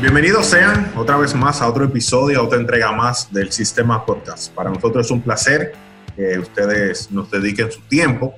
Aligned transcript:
Bienvenidos 0.00 0.46
sean 0.46 0.92
otra 0.94 1.16
vez 1.16 1.34
más 1.34 1.60
a 1.60 1.66
otro 1.66 1.84
episodio, 1.84 2.38
a 2.38 2.44
otra 2.44 2.56
entrega 2.56 2.92
más 2.92 3.32
del 3.32 3.50
Sistema 3.50 4.06
Podcast. 4.06 4.54
Para 4.54 4.70
nosotros 4.70 5.06
es 5.06 5.10
un 5.10 5.20
placer 5.20 5.72
que 6.14 6.38
ustedes 6.38 7.10
nos 7.10 7.28
dediquen 7.32 7.72
su 7.72 7.80
tiempo. 7.80 8.32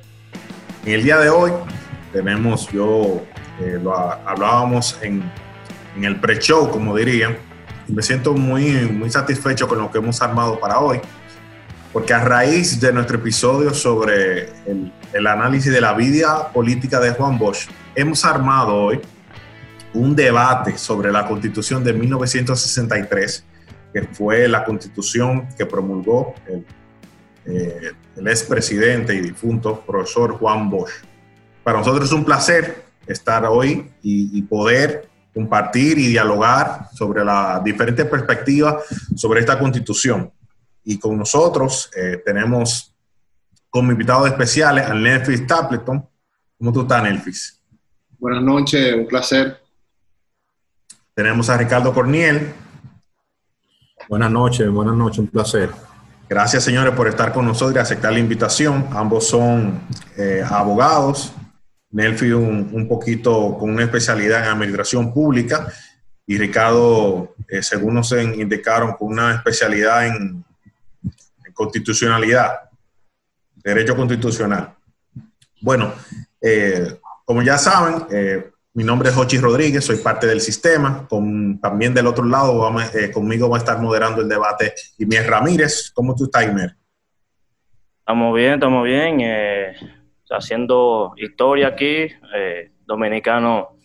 En 0.87 0.95
el 0.95 1.05
día 1.05 1.19
de 1.19 1.29
hoy 1.29 1.53
tenemos, 2.15 2.67
yo 2.71 3.23
eh, 3.61 3.79
lo 3.83 3.95
hablábamos 3.95 4.97
en, 5.03 5.23
en 5.99 6.05
el 6.05 6.19
pre-show, 6.19 6.71
como 6.71 6.97
dirían, 6.97 7.37
y 7.87 7.93
me 7.93 8.03
siento 8.03 8.33
muy, 8.33 8.73
muy 8.87 9.11
satisfecho 9.11 9.69
con 9.69 9.81
lo 9.81 9.91
que 9.91 9.99
hemos 9.99 10.23
armado 10.23 10.59
para 10.59 10.79
hoy, 10.79 10.99
porque 11.93 12.15
a 12.15 12.25
raíz 12.25 12.81
de 12.81 12.91
nuestro 12.91 13.19
episodio 13.19 13.75
sobre 13.75 14.45
el, 14.65 14.91
el 15.13 15.27
análisis 15.27 15.71
de 15.71 15.83
la 15.83 15.93
vida 15.93 16.51
política 16.55 17.01
de 17.01 17.11
Juan 17.11 17.39
Bosch, 17.39 17.69
hemos 17.95 18.25
armado 18.25 18.77
hoy 18.77 19.01
un 19.95 20.15
debate 20.15 20.79
sobre 20.79 21.11
la 21.11 21.27
constitución 21.27 21.83
de 21.83 21.93
1963, 21.93 23.45
que 23.93 24.03
fue 24.03 24.49
la 24.49 24.65
constitución 24.65 25.49
que 25.57 25.67
promulgó 25.67 26.35
el, 26.47 26.65
eh, 27.47 27.93
el 28.17 28.29
expresidente 28.29 29.15
y 29.15 29.21
difunto 29.21 29.81
profesor 29.81 30.39
Juan 30.39 30.71
Bosch. 30.71 30.93
Para 31.65 31.79
nosotros 31.79 32.07
es 32.07 32.13
un 32.13 32.25
placer 32.25 32.85
estar 33.07 33.45
hoy 33.47 33.91
y, 34.03 34.39
y 34.39 34.43
poder 34.43 35.09
compartir 35.35 35.99
y 35.99 36.09
dialogar 36.09 36.89
sobre 36.93 37.25
las 37.25 37.63
diferentes 37.63 38.07
perspectivas 38.07 38.85
sobre 39.17 39.41
esta 39.41 39.59
constitución. 39.59 40.31
Y 40.85 40.99
con 40.99 41.17
nosotros 41.17 41.91
eh, 41.97 42.23
tenemos 42.25 42.95
como 43.69 43.93
invitados 43.93 44.29
especiales 44.29 44.87
a 44.87 44.95
Nelfis 44.95 45.47
Tapleton. 45.47 46.05
¿Cómo 46.59 46.73
tú 46.73 46.83
estás, 46.83 47.03
Nelfis? 47.03 47.61
Buenas 48.19 48.43
noches, 48.43 48.95
un 48.95 49.07
placer. 49.07 49.61
Tenemos 51.21 51.51
a 51.51 51.59
Ricardo 51.59 51.93
Corniel. 51.93 52.51
Buenas 54.09 54.31
noches, 54.31 54.71
buenas 54.71 54.97
noches, 54.97 55.19
un 55.19 55.27
placer. 55.27 55.69
Gracias, 56.27 56.65
señores, 56.65 56.95
por 56.95 57.09
estar 57.09 57.31
con 57.35 57.45
nosotros 57.45 57.77
y 57.77 57.79
aceptar 57.79 58.15
la 58.15 58.21
invitación. 58.21 58.89
Ambos 58.93 59.29
son 59.29 59.83
eh, 60.17 60.43
abogados. 60.49 61.35
Nelfi 61.91 62.33
un, 62.33 62.71
un, 62.73 62.89
poquito 62.89 63.55
con 63.59 63.69
una 63.69 63.83
especialidad 63.83 64.45
en 64.45 64.53
administración 64.53 65.13
pública 65.13 65.71
y 66.27 66.39
Ricardo, 66.39 67.35
eh, 67.51 67.63
según 67.63 67.97
nos 67.97 68.13
indicaron, 68.13 68.95
con 68.95 69.09
una 69.09 69.35
especialidad 69.35 70.07
en, 70.07 70.43
constitucionalidad, 71.53 72.61
derecho 73.57 73.95
constitucional. 73.95 74.75
Bueno, 75.61 75.93
eh, 76.41 76.99
como 77.27 77.43
ya 77.43 77.59
saben, 77.59 78.07
mi 78.75 78.85
nombre 78.85 79.09
es 79.09 79.15
Jochi 79.15 79.39
Rodríguez, 79.39 79.85
soy 79.85 79.97
parte 79.97 80.27
del 80.27 80.41
sistema. 80.41 81.07
Con, 81.09 81.61
también 81.61 81.93
del 81.93 82.07
otro 82.07 82.25
lado, 82.25 82.59
vamos, 82.59 82.95
eh, 82.95 83.11
conmigo 83.11 83.49
va 83.49 83.57
a 83.57 83.61
estar 83.61 83.81
moderando 83.81 84.23
el 84.23 84.29
debate 84.29 84.75
Imer 84.99 85.29
Ramírez. 85.29 85.91
¿Cómo 85.93 86.15
tú 86.15 86.25
estás, 86.25 86.47
Imer? 86.47 86.77
Estamos 87.99 88.35
bien, 88.35 88.55
estamos 88.55 88.85
bien. 88.85 89.21
Eh, 89.21 89.75
haciendo 90.31 91.13
historia 91.17 91.69
aquí, 91.69 92.09
eh, 92.35 92.73
dominicano 92.87 93.77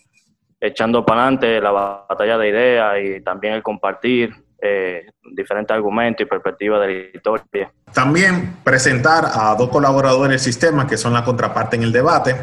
echando 0.59 1.06
para 1.06 1.23
adelante 1.23 1.61
la 1.61 1.72
batalla 1.72 2.38
de 2.38 2.50
ideas 2.50 2.95
y 3.03 3.22
también 3.22 3.53
el 3.53 3.63
compartir 3.63 4.33
eh, 4.61 5.06
diferentes 5.36 5.75
argumentos 5.75 6.25
y 6.25 6.30
perspectivas 6.30 6.81
de 6.81 6.88
la 6.88 7.17
historia. 7.17 7.73
También 7.94 8.58
presentar 8.63 9.25
a 9.31 9.56
dos 9.56 9.69
colaboradores 9.69 10.30
del 10.30 10.39
sistema 10.39 10.88
que 10.88 10.97
son 10.97 11.13
la 11.13 11.23
contraparte 11.23 11.75
en 11.75 11.83
el 11.83 11.91
debate 11.91 12.36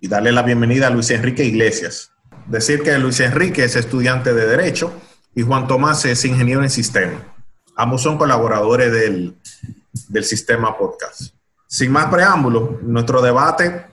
y 0.00 0.08
darle 0.08 0.32
la 0.32 0.42
bienvenida 0.42 0.86
a 0.86 0.90
Luis 0.90 1.10
Enrique 1.10 1.44
Iglesias. 1.44 2.12
Decir 2.46 2.82
que 2.82 2.98
Luis 2.98 3.20
Enrique 3.20 3.64
es 3.64 3.76
estudiante 3.76 4.32
de 4.32 4.46
Derecho 4.46 4.92
y 5.34 5.42
Juan 5.42 5.66
Tomás 5.66 6.04
es 6.04 6.24
ingeniero 6.24 6.62
en 6.62 6.70
sistema. 6.70 7.34
Ambos 7.76 8.02
son 8.02 8.18
colaboradores 8.18 8.92
del, 8.92 9.36
del 10.08 10.24
sistema 10.24 10.76
podcast. 10.76 11.34
Sin 11.66 11.92
más 11.92 12.06
preámbulos, 12.06 12.82
nuestro 12.82 13.20
debate 13.20 13.86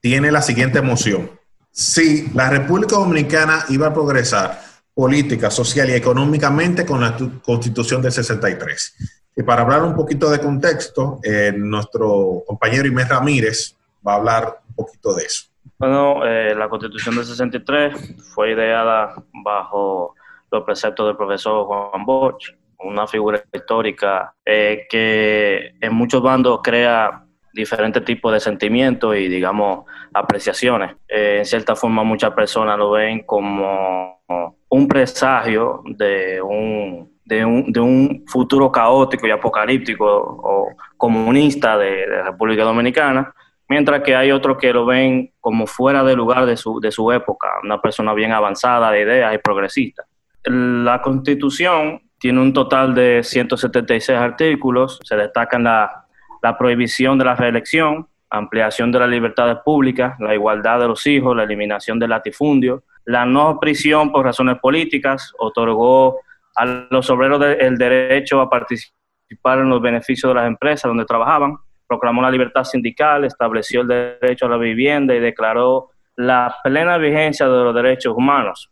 tiene 0.00 0.30
la 0.30 0.42
siguiente 0.42 0.82
moción. 0.82 1.30
Si 1.70 2.28
la 2.34 2.50
República 2.50 2.96
Dominicana 2.96 3.64
iba 3.68 3.86
a 3.86 3.94
progresar 3.94 4.60
política, 4.94 5.50
social 5.50 5.88
y 5.88 5.94
económicamente 5.94 6.84
con 6.84 7.00
la 7.00 7.16
Constitución 7.42 8.02
del 8.02 8.12
63. 8.12 8.94
Y 9.36 9.42
para 9.42 9.62
hablar 9.62 9.82
un 9.82 9.94
poquito 9.94 10.28
de 10.28 10.40
contexto, 10.40 11.20
eh, 11.22 11.52
nuestro 11.56 12.42
compañero 12.46 12.86
Inés 12.86 13.08
Ramírez 13.08 13.76
va 14.06 14.12
a 14.12 14.16
hablar 14.16 14.59
poquito 14.84 15.14
de 15.14 15.24
eso. 15.24 15.50
Bueno, 15.78 16.24
eh, 16.26 16.54
la 16.54 16.68
Constitución 16.68 17.16
del 17.16 17.24
63 17.24 18.32
fue 18.34 18.52
ideada 18.52 19.14
bajo 19.32 20.14
los 20.50 20.64
preceptos 20.64 21.06
del 21.06 21.16
profesor 21.16 21.66
Juan 21.66 22.04
Bosch, 22.04 22.54
una 22.80 23.06
figura 23.06 23.42
histórica 23.52 24.34
eh, 24.44 24.86
que 24.90 25.74
en 25.80 25.94
muchos 25.94 26.22
bandos 26.22 26.60
crea 26.62 27.24
diferentes 27.52 28.04
tipos 28.04 28.32
de 28.32 28.40
sentimientos 28.40 29.16
y, 29.16 29.28
digamos, 29.28 29.84
apreciaciones. 30.12 30.96
Eh, 31.08 31.36
en 31.38 31.44
cierta 31.44 31.74
forma, 31.74 32.02
muchas 32.04 32.32
personas 32.32 32.78
lo 32.78 32.92
ven 32.92 33.20
como 33.24 34.20
un 34.68 34.88
presagio 34.88 35.82
de 35.84 36.40
un, 36.40 37.18
de 37.24 37.44
un, 37.44 37.72
de 37.72 37.80
un 37.80 38.24
futuro 38.26 38.70
caótico 38.70 39.26
y 39.26 39.30
apocalíptico 39.30 40.06
o 40.06 40.68
comunista 40.96 41.76
de, 41.76 42.06
de 42.06 42.22
República 42.22 42.62
Dominicana, 42.64 43.34
mientras 43.70 44.02
que 44.02 44.16
hay 44.16 44.32
otros 44.32 44.58
que 44.58 44.72
lo 44.72 44.84
ven 44.84 45.32
como 45.38 45.64
fuera 45.64 46.02
de 46.02 46.16
lugar 46.16 46.44
de 46.44 46.56
su, 46.56 46.80
de 46.80 46.90
su 46.90 47.12
época, 47.12 47.46
una 47.62 47.80
persona 47.80 48.12
bien 48.12 48.32
avanzada 48.32 48.90
de 48.90 49.02
ideas 49.02 49.32
y 49.32 49.38
progresista. 49.38 50.02
La 50.42 51.00
constitución 51.00 52.02
tiene 52.18 52.40
un 52.40 52.52
total 52.52 52.96
de 52.96 53.22
176 53.22 54.18
artículos, 54.18 54.98
se 55.04 55.14
destacan 55.14 55.62
la, 55.62 56.04
la 56.42 56.58
prohibición 56.58 57.16
de 57.16 57.24
la 57.24 57.36
reelección, 57.36 58.08
ampliación 58.28 58.90
de 58.90 58.98
las 58.98 59.08
libertades 59.08 59.58
públicas, 59.64 60.18
la 60.18 60.34
igualdad 60.34 60.80
de 60.80 60.88
los 60.88 61.06
hijos, 61.06 61.36
la 61.36 61.44
eliminación 61.44 62.00
del 62.00 62.10
latifundio, 62.10 62.82
la 63.04 63.24
no 63.24 63.60
prisión 63.60 64.10
por 64.10 64.24
razones 64.24 64.58
políticas, 64.58 65.32
otorgó 65.38 66.18
a 66.56 66.64
los 66.90 67.08
obreros 67.08 67.40
el 67.60 67.78
derecho 67.78 68.40
a 68.40 68.50
participar 68.50 69.60
en 69.60 69.68
los 69.68 69.80
beneficios 69.80 70.28
de 70.28 70.34
las 70.34 70.48
empresas 70.48 70.88
donde 70.88 71.04
trabajaban, 71.04 71.56
proclamó 71.90 72.22
la 72.22 72.30
libertad 72.30 72.62
sindical, 72.62 73.24
estableció 73.24 73.80
el 73.80 73.88
derecho 73.88 74.46
a 74.46 74.50
la 74.50 74.56
vivienda 74.56 75.12
y 75.12 75.18
declaró 75.18 75.90
la 76.14 76.54
plena 76.62 76.96
vigencia 76.98 77.48
de 77.48 77.64
los 77.64 77.74
derechos 77.74 78.14
humanos, 78.16 78.70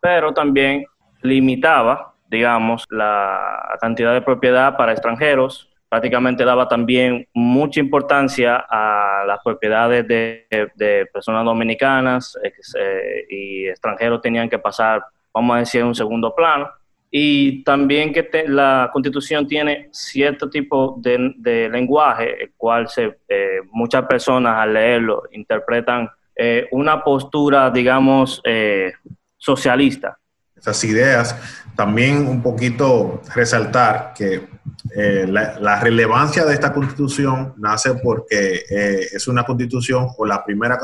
pero 0.00 0.32
también 0.32 0.86
limitaba, 1.20 2.14
digamos, 2.30 2.86
la 2.88 3.76
cantidad 3.78 4.14
de 4.14 4.22
propiedad 4.22 4.74
para 4.74 4.92
extranjeros, 4.92 5.70
prácticamente 5.90 6.46
daba 6.46 6.66
también 6.66 7.28
mucha 7.34 7.78
importancia 7.78 8.64
a 8.70 9.24
las 9.26 9.40
propiedades 9.44 10.08
de, 10.08 11.06
personas 11.12 11.44
dominicanas 11.44 12.38
eh, 12.42 13.26
y 13.28 13.68
extranjeros 13.68 14.22
tenían 14.22 14.48
que 14.48 14.58
pasar, 14.58 15.04
vamos 15.34 15.56
a 15.56 15.58
decir, 15.58 15.84
un 15.84 15.94
segundo 15.94 16.34
plano. 16.34 16.70
Y 17.10 17.62
también 17.64 18.12
que 18.12 18.24
te, 18.24 18.48
la 18.48 18.90
constitución 18.92 19.46
tiene 19.46 19.88
cierto 19.92 20.50
tipo 20.50 20.96
de, 20.98 21.32
de 21.36 21.68
lenguaje, 21.68 22.44
el 22.44 22.52
cual 22.56 22.88
se, 22.88 23.18
eh, 23.28 23.60
muchas 23.70 24.06
personas 24.06 24.56
al 24.58 24.74
leerlo 24.74 25.22
interpretan 25.32 26.10
eh, 26.34 26.68
una 26.72 27.02
postura, 27.02 27.70
digamos, 27.70 28.42
eh, 28.44 28.92
socialista. 29.36 30.18
Esas 30.54 30.82
ideas, 30.84 31.36
también 31.76 32.26
un 32.26 32.42
poquito 32.42 33.22
resaltar 33.34 34.12
que 34.16 34.48
eh, 34.94 35.26
la, 35.28 35.58
la, 35.60 35.80
relevancia 35.80 36.44
de 36.44 36.54
esta 36.54 36.72
constitución 36.72 37.54
nace 37.58 37.94
porque 37.94 38.64
eh, 38.70 39.06
es 39.12 39.28
una 39.28 39.44
constitución 39.44 40.08
o 40.16 40.24
la 40.24 40.44
primera, 40.44 40.78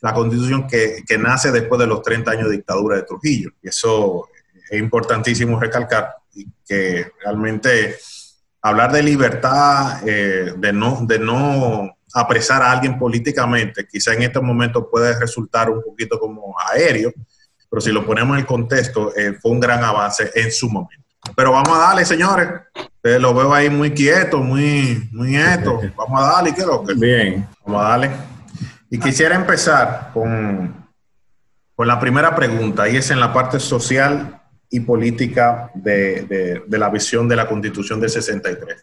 la 0.00 0.12
constitución 0.12 0.66
que, 0.66 1.02
que, 1.06 1.18
nace 1.18 1.52
después 1.52 1.78
de 1.80 1.86
los 1.86 2.02
30 2.02 2.30
años 2.30 2.48
de 2.48 2.56
dictadura 2.56 2.96
de 2.96 3.02
Trujillo. 3.02 3.50
Eso 3.62 4.28
es 4.72 4.80
importantísimo 4.80 5.60
recalcar 5.60 6.16
que 6.66 7.12
realmente 7.22 7.96
hablar 8.62 8.90
de 8.90 9.02
libertad, 9.02 10.00
eh, 10.08 10.54
de, 10.56 10.72
no, 10.72 11.00
de 11.02 11.18
no 11.18 11.94
apresar 12.14 12.62
a 12.62 12.72
alguien 12.72 12.98
políticamente, 12.98 13.86
quizá 13.86 14.14
en 14.14 14.22
este 14.22 14.40
momento 14.40 14.88
puede 14.90 15.18
resultar 15.20 15.68
un 15.68 15.82
poquito 15.82 16.18
como 16.18 16.54
aéreo, 16.70 17.12
pero 17.68 17.82
si 17.82 17.92
lo 17.92 18.06
ponemos 18.06 18.34
en 18.34 18.40
el 18.40 18.46
contexto, 18.46 19.14
eh, 19.14 19.34
fue 19.40 19.50
un 19.50 19.60
gran 19.60 19.84
avance 19.84 20.30
en 20.34 20.50
su 20.50 20.70
momento. 20.70 21.04
Pero 21.36 21.52
vamos 21.52 21.76
a 21.76 21.80
darle, 21.80 22.06
señores. 22.06 22.48
Ustedes 22.74 23.20
lo 23.20 23.34
veo 23.34 23.52
ahí 23.52 23.68
muy 23.68 23.90
quieto, 23.90 24.38
muy, 24.38 25.06
muy 25.12 25.36
esto. 25.36 25.80
Vamos 25.96 26.22
a 26.22 26.32
darle, 26.32 26.54
¿qué 26.54 26.62
lo 26.62 26.82
que? 26.82 26.94
Bien. 26.94 27.46
Vamos 27.64 27.84
a 27.84 27.88
darle. 27.88 28.10
Y 28.90 28.98
quisiera 28.98 29.34
empezar 29.34 30.10
con, 30.12 30.86
con 31.74 31.86
la 31.86 32.00
primera 32.00 32.34
pregunta, 32.34 32.88
y 32.88 32.96
es 32.96 33.10
en 33.10 33.20
la 33.20 33.32
parte 33.32 33.60
social 33.60 34.41
y 34.72 34.80
política 34.80 35.70
de, 35.74 36.64
de, 36.66 36.78
la 36.78 36.88
visión 36.88 37.28
de 37.28 37.36
la 37.36 37.46
Constitución 37.46 38.00
del 38.00 38.10
63. 38.10 38.82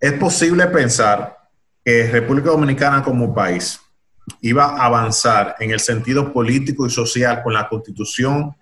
¿Es 0.00 0.12
posible 0.14 0.66
pensar 0.68 1.36
que 1.84 2.10
República 2.10 2.50
Dominicana 2.50 3.02
como 3.02 3.34
país 3.34 3.80
iba 4.40 4.64
a 4.64 4.86
avanzar 4.86 5.56
en 5.58 5.72
el 5.72 5.80
sentido 5.80 6.32
político 6.32 6.86
y 6.86 6.90
social 6.90 7.42
con 7.42 7.52
la 7.52 7.68
constitución 7.68 8.54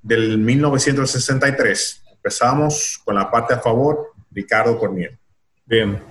del 0.00 0.38
1963. 0.38 2.04
Empezamos 2.14 3.00
con 3.04 3.14
la 3.14 3.30
parte 3.30 3.54
a 3.54 3.58
favor, 3.58 4.12
Ricardo 4.30 4.78
Corniel. 4.78 5.18
Bien, 5.64 6.02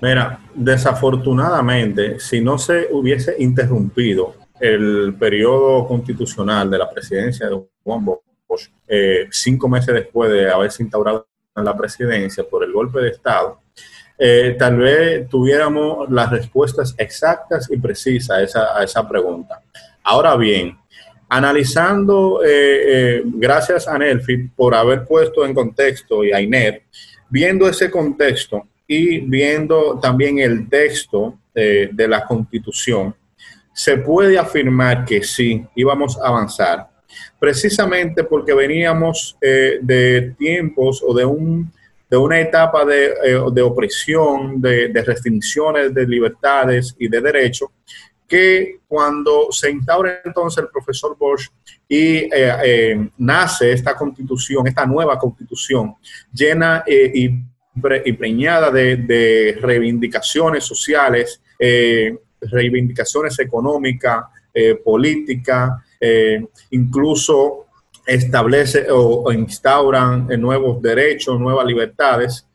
mira, 0.00 0.40
desafortunadamente, 0.54 2.20
si 2.20 2.40
no 2.40 2.58
se 2.58 2.88
hubiese 2.90 3.34
interrumpido 3.38 4.36
el 4.60 5.14
periodo 5.18 5.86
constitucional 5.88 6.70
de 6.70 6.78
la 6.78 6.88
presidencia 6.88 7.48
de 7.48 7.60
Juan 7.82 8.04
Bosch, 8.04 8.22
eh, 8.86 9.28
cinco 9.30 9.68
meses 9.68 9.94
después 9.94 10.30
de 10.30 10.50
haberse 10.50 10.82
instaurado 10.82 11.26
la 11.54 11.76
presidencia 11.76 12.44
por 12.44 12.64
el 12.64 12.72
golpe 12.72 13.00
de 13.00 13.10
Estado, 13.10 13.60
eh, 14.18 14.56
tal 14.58 14.78
vez 14.78 15.28
tuviéramos 15.28 16.10
las 16.10 16.30
respuestas 16.30 16.94
exactas 16.96 17.70
y 17.70 17.76
precisas 17.76 18.54
a 18.56 18.82
esa, 18.82 19.08
pregunta. 19.08 19.60
Ahora 20.04 20.36
bien, 20.36 20.78
analizando, 21.28 22.40
eh, 22.44 23.22
gracias 23.24 23.88
a 23.88 23.98
Nelfi 23.98 24.48
por 24.48 24.74
haber 24.74 25.04
puesto 25.04 25.44
en 25.44 25.54
contexto 25.54 26.24
y 26.24 26.32
a 26.32 26.40
Iner, 26.40 26.82
viendo 27.28 27.68
ese 27.68 27.90
contexto 27.90 28.66
y 28.86 29.20
viendo 29.20 29.98
también 30.00 30.38
el 30.38 30.68
texto 30.68 31.38
de 31.54 32.08
la 32.08 32.24
constitución, 32.24 33.14
se 33.72 33.96
puede 33.98 34.38
afirmar 34.38 35.04
que 35.04 35.22
sí, 35.22 35.64
íbamos 35.74 36.18
a 36.18 36.28
avanzar, 36.28 36.88
precisamente 37.42 38.22
porque 38.22 38.54
veníamos 38.54 39.36
de 39.40 40.34
tiempos 40.38 41.02
o 41.04 41.12
de 41.12 41.24
un 41.24 41.72
de 42.12 42.18
una 42.18 42.38
etapa 42.38 42.84
de, 42.84 43.14
eh, 43.24 43.62
opresión, 43.62 44.60
de, 44.60 45.02
restricciones 45.02 45.94
de 45.94 46.06
libertades 46.06 46.94
y 46.98 47.08
de 47.08 47.22
derechos, 47.22 47.70
que 48.28 48.80
cuando 48.86 49.50
se 49.50 49.70
instaura 49.70 50.20
entonces 50.22 50.62
el 50.62 50.68
profesor 50.68 51.16
Bosch 51.18 51.48
y 51.88 52.16
eh, 52.16 52.30
eh, 52.34 53.08
nace 53.16 53.72
esta 53.72 53.94
constitución, 53.94 54.66
esta 54.66 54.84
nueva 54.84 55.18
constitución, 55.18 55.94
llena 56.30 56.84
y, 56.86 57.30
preñada 58.18 58.70
de, 58.70 59.56
reivindicaciones 59.58 60.64
sociales, 60.64 61.40
reivindicaciones 62.42 63.38
económicas, 63.38 64.26
políticas, 64.84 65.70
incluso 66.70 67.66
establece 68.06 68.86
o, 68.90 69.32
instauran 69.32 70.26
nuevos 70.40 70.82
derechos, 70.82 71.38
nuevas 71.38 71.66
libertades. 71.66 72.46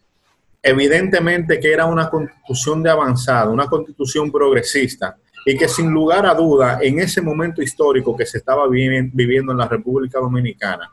Evidentemente 0.61 1.59
que 1.59 1.71
era 1.71 1.85
una 1.85 2.09
constitución 2.09 2.83
de 2.83 2.89
avanzada, 2.89 3.49
una 3.49 3.67
constitución 3.67 4.31
progresista 4.31 5.17
y 5.45 5.57
que 5.57 5.67
sin 5.67 5.91
lugar 5.91 6.25
a 6.25 6.33
duda 6.33 6.79
en 6.81 6.99
ese 6.99 7.21
momento 7.21 7.61
histórico 7.61 8.17
que 8.17 8.25
se 8.25 8.39
estaba 8.39 8.67
viviendo 8.67 9.53
en 9.53 9.57
la 9.57 9.67
República 9.67 10.19
Dominicana, 10.19 10.89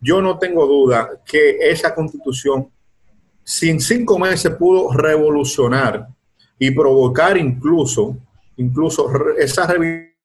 yo 0.00 0.22
no 0.22 0.38
tengo 0.38 0.66
duda 0.66 1.10
que 1.24 1.56
esa 1.60 1.94
constitución 1.94 2.68
sin 3.42 3.80
cinco 3.80 4.18
meses 4.18 4.54
pudo 4.54 4.92
revolucionar 4.92 6.06
y 6.58 6.70
provocar 6.70 7.36
incluso, 7.36 8.16
incluso 8.56 9.10
esa 9.38 9.66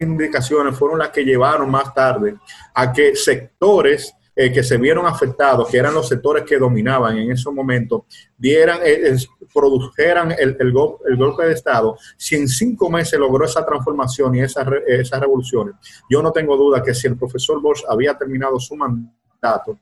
indicaciones 0.01 0.77
fueron 0.77 0.99
las 0.99 1.09
que 1.09 1.23
llevaron 1.23 1.69
más 1.69 1.93
tarde 1.93 2.35
a 2.73 2.91
que 2.91 3.15
sectores 3.15 4.13
eh, 4.33 4.51
que 4.51 4.63
se 4.63 4.77
vieron 4.77 5.05
afectados, 5.05 5.69
que 5.69 5.77
eran 5.77 5.93
los 5.93 6.07
sectores 6.07 6.43
que 6.45 6.57
dominaban 6.57 7.17
en 7.17 7.31
ese 7.31 7.51
momento, 7.51 8.05
dieran, 8.37 8.79
eh, 8.83 9.15
produjeran 9.53 10.31
el, 10.31 10.55
el, 10.57 10.71
golpe 11.17 11.45
de 11.45 11.53
Estado. 11.53 11.97
Si 12.15 12.35
en 12.35 12.47
cinco 12.47 12.89
meses 12.89 13.19
logró 13.19 13.45
esa 13.45 13.65
transformación 13.65 14.33
y 14.35 14.41
esa, 14.41 14.65
esas 14.87 15.19
revoluciones, 15.19 15.75
yo 16.09 16.21
no 16.21 16.31
tengo 16.31 16.55
duda 16.55 16.81
que 16.81 16.93
si 16.93 17.07
el 17.07 17.17
profesor 17.17 17.61
Bosch 17.61 17.83
había 17.89 18.17
terminado 18.17 18.57
su 18.57 18.75
mandato 18.75 19.79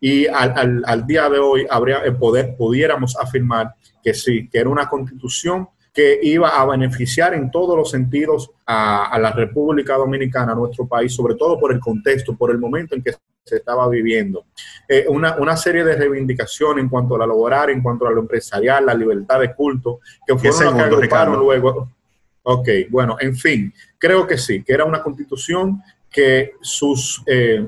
y 0.00 0.26
al, 0.26 0.82
al, 0.86 1.06
día 1.06 1.28
de 1.28 1.38
hoy 1.38 1.66
habría, 1.68 1.98
el 1.98 2.16
poder, 2.16 2.56
pudiéramos 2.56 3.16
afirmar 3.18 3.74
que 4.02 4.14
sí, 4.14 4.48
que 4.48 4.58
era 4.58 4.70
una 4.70 4.88
constitución 4.88 5.68
que 5.92 6.18
iba 6.22 6.48
a 6.60 6.66
beneficiar 6.66 7.34
en 7.34 7.50
todos 7.50 7.76
los 7.76 7.90
sentidos 7.90 8.50
a, 8.66 9.18
la 9.20 9.32
República 9.32 9.96
Dominicana, 9.96 10.52
a 10.52 10.54
nuestro 10.54 10.86
país, 10.86 11.12
sobre 11.12 11.34
todo 11.34 11.58
por 11.58 11.72
el 11.72 11.80
contexto, 11.80 12.36
por 12.36 12.50
el 12.50 12.58
momento 12.58 12.94
en 12.94 13.02
que 13.02 13.12
se 13.44 13.56
estaba 13.56 13.88
viviendo. 13.88 14.44
Eh, 14.88 15.06
una, 15.08 15.56
serie 15.56 15.84
de 15.84 15.96
reivindicaciones 15.96 16.84
en 16.84 16.88
cuanto 16.88 17.16
a 17.16 17.18
la 17.18 17.26
laboral, 17.26 17.70
en 17.70 17.82
cuanto 17.82 18.06
a 18.06 18.10
lo 18.10 18.20
empresarial, 18.20 18.86
la 18.86 18.94
libertad 18.94 19.40
de 19.40 19.54
culto, 19.54 20.00
que 20.26 20.36
fueron 20.36 20.76
las 20.76 20.88
que 20.88 20.94
agruparon 20.94 21.38
luego. 21.38 21.90
Ok, 22.42 22.68
bueno, 22.88 23.16
en 23.20 23.36
fin, 23.36 23.72
creo 23.98 24.26
que 24.26 24.38
sí, 24.38 24.62
que 24.62 24.72
era 24.72 24.84
una 24.84 25.02
constitución 25.02 25.82
que 26.10 26.52
sus... 26.60 27.22
Eh, 27.26 27.66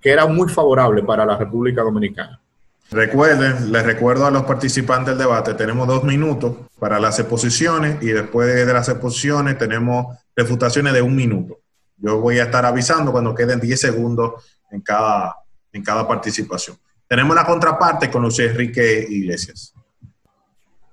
que 0.00 0.10
era 0.10 0.26
muy 0.26 0.48
favorable 0.48 1.02
para 1.02 1.26
la 1.26 1.36
República 1.36 1.82
Dominicana. 1.82 2.40
Recuerden, 2.90 3.70
les 3.70 3.84
recuerdo 3.84 4.26
a 4.26 4.30
los 4.32 4.42
participantes 4.42 5.16
del 5.16 5.18
debate, 5.18 5.54
tenemos 5.54 5.86
dos 5.86 6.02
minutos 6.02 6.56
para 6.78 6.98
las 6.98 7.18
exposiciones 7.20 8.02
y 8.02 8.06
después 8.06 8.66
de 8.66 8.72
las 8.72 8.88
exposiciones 8.88 9.56
tenemos 9.56 10.18
refutaciones 10.34 10.92
de 10.92 11.02
un 11.02 11.14
minuto. 11.14 11.60
Yo 11.98 12.20
voy 12.20 12.40
a 12.40 12.44
estar 12.44 12.66
avisando 12.66 13.12
cuando 13.12 13.34
queden 13.34 13.60
10 13.60 13.80
segundos 13.80 14.42
en 14.72 14.80
cada, 14.80 15.36
en 15.72 15.84
cada 15.84 16.08
participación. 16.08 16.76
Tenemos 17.06 17.36
la 17.36 17.44
contraparte 17.44 18.10
con 18.10 18.24
José 18.24 18.46
Enrique 18.46 19.06
Iglesias. 19.08 19.72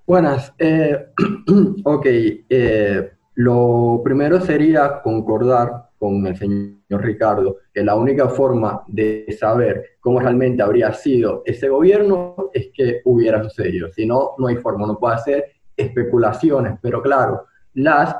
Buenas. 0.06 0.54
Eh, 0.60 1.14
ok. 1.84 2.06
Eh, 2.06 3.12
lo 3.36 4.02
primero 4.04 4.40
sería 4.42 5.02
concordar 5.02 5.87
con 5.98 6.26
el 6.28 6.36
señor 6.36 7.02
Ricardo, 7.04 7.58
que 7.74 7.84
la 7.84 7.96
única 7.96 8.30
forma 8.30 8.84
de 8.88 9.26
saber 9.38 9.98
cómo 10.00 10.20
realmente 10.20 10.62
habría 10.62 10.94
sido 10.94 11.42
ese 11.46 11.70
gobierno 11.70 12.36
es 12.54 12.70
que 12.74 13.02
hubiera 13.06 13.44
sucedido. 13.44 13.92
Si 13.92 14.06
no, 14.06 14.32
no 14.38 14.48
hay 14.48 14.58
forma, 14.58 14.86
no 14.86 14.98
puede 15.00 15.16
hacer 15.16 15.46
especulaciones, 15.76 16.80
pero 16.82 17.02
claro, 17.02 17.46
las, 17.74 18.18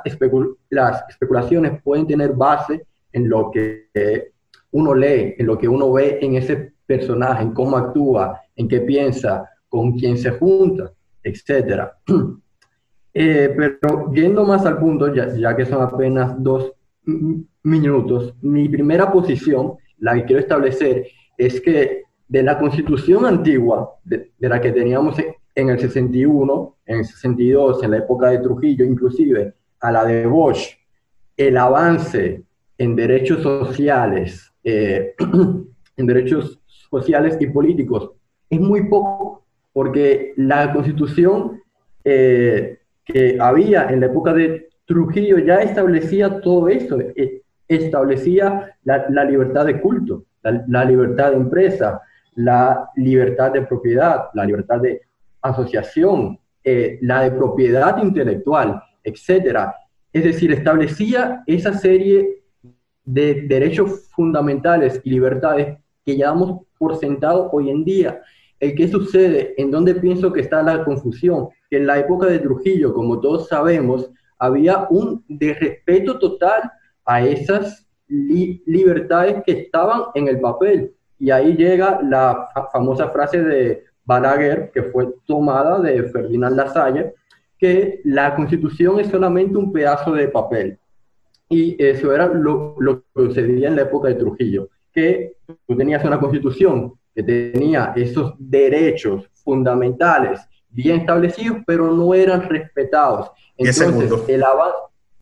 las 0.70 1.04
especulaciones 1.08 1.82
pueden 1.82 2.06
tener 2.06 2.32
base 2.32 2.86
en 3.12 3.28
lo 3.28 3.50
que 3.50 3.88
uno 4.72 4.94
lee, 4.94 5.34
en 5.38 5.46
lo 5.46 5.58
que 5.58 5.68
uno 5.68 5.92
ve 5.92 6.18
en 6.20 6.36
ese 6.36 6.74
personaje, 6.86 7.42
en 7.42 7.52
cómo 7.52 7.76
actúa, 7.76 8.40
en 8.54 8.68
qué 8.68 8.80
piensa, 8.80 9.48
con 9.68 9.92
quién 9.98 10.16
se 10.16 10.30
junta, 10.30 10.92
etc. 11.22 11.88
Eh, 13.20 13.52
pero 13.56 14.12
yendo 14.12 14.44
más 14.44 14.64
al 14.64 14.78
punto, 14.78 15.12
ya, 15.12 15.34
ya 15.34 15.56
que 15.56 15.64
son 15.64 15.82
apenas 15.82 16.40
dos 16.40 16.72
minutos, 17.68 18.34
mi 18.42 18.68
primera 18.68 19.12
posición, 19.12 19.74
la 19.98 20.14
que 20.14 20.24
quiero 20.24 20.40
establecer, 20.40 21.06
es 21.36 21.60
que 21.60 22.02
de 22.26 22.42
la 22.42 22.58
constitución 22.58 23.24
antigua, 23.24 23.96
de, 24.04 24.30
la 24.38 24.60
que 24.60 24.72
teníamos 24.72 25.16
en, 25.54 25.68
el 25.70 25.78
61, 25.78 26.76
en 26.86 26.98
el 26.98 27.04
62, 27.04 27.82
en 27.82 27.90
la 27.92 27.98
época 27.98 28.28
de 28.28 28.38
Trujillo, 28.38 28.84
inclusive, 28.84 29.54
a 29.80 29.92
la 29.92 30.04
de 30.04 30.26
Bosch, 30.26 30.76
el 31.36 31.56
avance 31.56 32.42
en 32.76 32.96
derechos 32.96 33.42
sociales, 33.42 34.52
eh, 34.62 35.14
en 35.96 36.06
derechos 36.06 36.60
sociales 36.66 37.36
y 37.40 37.46
políticos, 37.46 38.10
es 38.50 38.60
muy 38.60 38.88
poco, 38.88 39.44
porque 39.72 40.32
la 40.36 40.72
constitución 40.72 41.60
eh, 42.04 42.78
que 43.04 43.38
había 43.40 43.88
en 43.88 44.00
la 44.00 44.06
época 44.06 44.32
de 44.32 44.68
Trujillo 44.84 45.38
ya 45.38 45.56
establecía 45.56 46.40
todo 46.40 46.68
eso, 46.68 46.98
eh, 47.00 47.37
establecía 47.68 48.76
la, 48.84 49.24
libertad 49.24 49.66
de 49.66 49.80
culto, 49.80 50.24
la, 50.42 50.84
libertad 50.84 51.30
de 51.30 51.36
empresa, 51.36 52.00
la 52.34 52.88
libertad 52.96 53.52
de 53.52 53.62
propiedad, 53.62 54.24
la 54.34 54.44
libertad 54.44 54.80
de 54.80 55.02
asociación, 55.42 56.38
eh, 56.64 56.98
la 57.02 57.22
de 57.22 57.30
propiedad 57.32 58.02
intelectual, 58.02 58.82
etc. 59.04 59.70
Es 60.12 60.24
decir, 60.24 60.52
establecía 60.52 61.42
esa 61.46 61.74
serie 61.74 62.42
de 63.04 63.42
derechos 63.42 64.08
fundamentales 64.10 65.00
y 65.04 65.10
libertades 65.10 65.78
que 66.04 66.16
llevamos 66.16 66.62
por 66.78 66.96
sentado 66.96 67.50
hoy 67.52 67.70
en 67.70 67.84
día. 67.84 68.20
¿El 68.60 68.74
qué 68.74 68.88
sucede? 68.88 69.54
¿En 69.56 69.70
dónde 69.70 69.94
pienso 69.94 70.32
que 70.32 70.40
está 70.40 70.62
la 70.62 70.84
confusión? 70.84 71.48
En 71.70 71.86
la 71.86 71.98
época 71.98 72.26
de 72.26 72.38
Trujillo, 72.38 72.92
como 72.92 73.20
todos 73.20 73.48
sabemos, 73.48 74.10
había 74.38 74.86
un 74.90 75.24
desrespeto 75.28 76.18
total 76.18 76.70
a 77.08 77.22
esas 77.22 77.86
libertades 78.06 79.42
que 79.44 79.52
estaban 79.52 80.02
en 80.14 80.28
el 80.28 80.40
papel. 80.40 80.92
Y 81.18 81.30
ahí 81.30 81.56
llega 81.56 82.00
la 82.02 82.48
famosa 82.70 83.08
frase 83.08 83.42
de 83.42 83.84
Balaguer, 84.04 84.70
que 84.72 84.84
fue 84.84 85.08
tomada 85.26 85.80
de 85.80 86.04
Ferdinand 86.04 86.54
Lasalle, 86.54 87.14
que 87.58 88.02
la 88.04 88.34
constitución 88.36 89.00
es 89.00 89.08
solamente 89.08 89.56
un 89.56 89.72
pedazo 89.72 90.12
de 90.12 90.28
papel. 90.28 90.78
Y 91.48 91.82
eso 91.82 92.12
era 92.12 92.26
lo, 92.26 92.76
lo 92.78 93.00
que 93.00 93.04
sucedía 93.14 93.68
en 93.68 93.76
la 93.76 93.82
época 93.82 94.08
de 94.08 94.14
Trujillo, 94.14 94.68
que 94.92 95.36
tú 95.66 95.76
tenías 95.76 96.04
una 96.04 96.20
constitución 96.20 96.92
que 97.14 97.22
tenía 97.22 97.94
esos 97.96 98.34
derechos 98.38 99.30
fundamentales 99.32 100.40
bien 100.68 101.00
establecidos, 101.00 101.58
pero 101.66 101.90
no 101.90 102.12
eran 102.12 102.42
respetados. 102.48 103.30
Entonces, 103.56 104.28
el, 104.28 104.44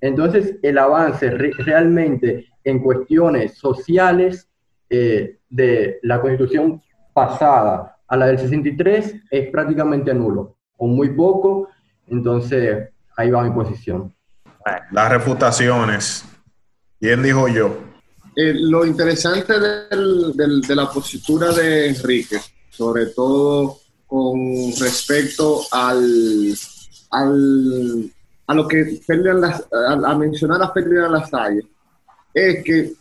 entonces, 0.01 0.57
el 0.63 0.79
avance 0.79 1.31
realmente 1.31 2.47
en 2.65 2.83
cuestiones 2.83 3.57
sociales, 3.59 4.49
eh, 4.89 5.39
de 5.49 5.99
la 6.03 6.21
constitución 6.21 6.83
pasada 7.13 7.99
a 8.07 8.17
la 8.17 8.27
del 8.27 8.39
63 8.39 9.15
es 9.31 9.51
prácticamente 9.51 10.13
nulo, 10.15 10.57
o 10.77 10.87
muy 10.87 11.11
poco, 11.11 11.69
entonces 12.09 12.91
ahí 13.17 13.31
va 13.31 13.43
mi 13.43 13.51
posición. 13.51 14.15
Las 14.93 15.11
refutaciones. 15.11 16.25
¿Quién 17.01 17.23
dijo 17.23 17.49
yo? 17.49 17.77
Eh, 18.37 18.53
lo 18.55 18.85
interesante 18.85 19.55
de 19.59 20.75
la 20.75 20.91
postura 20.91 21.53
de 21.53 21.89
Enrique, 21.89 22.39
sobre 22.71 23.07
todo 23.07 23.79
con 24.07 24.37
respecto 24.79 25.63
al, 25.73 26.55
al 27.11 28.11
a 28.47 28.55
lo 28.55 28.69
que 28.69 29.01
a, 29.11 30.15
mencionar 30.15 30.63
a 30.63 30.71
Ferdinand 30.71 31.13
Lasalle, 31.13 31.67
es 32.33 32.63
que 32.63 32.93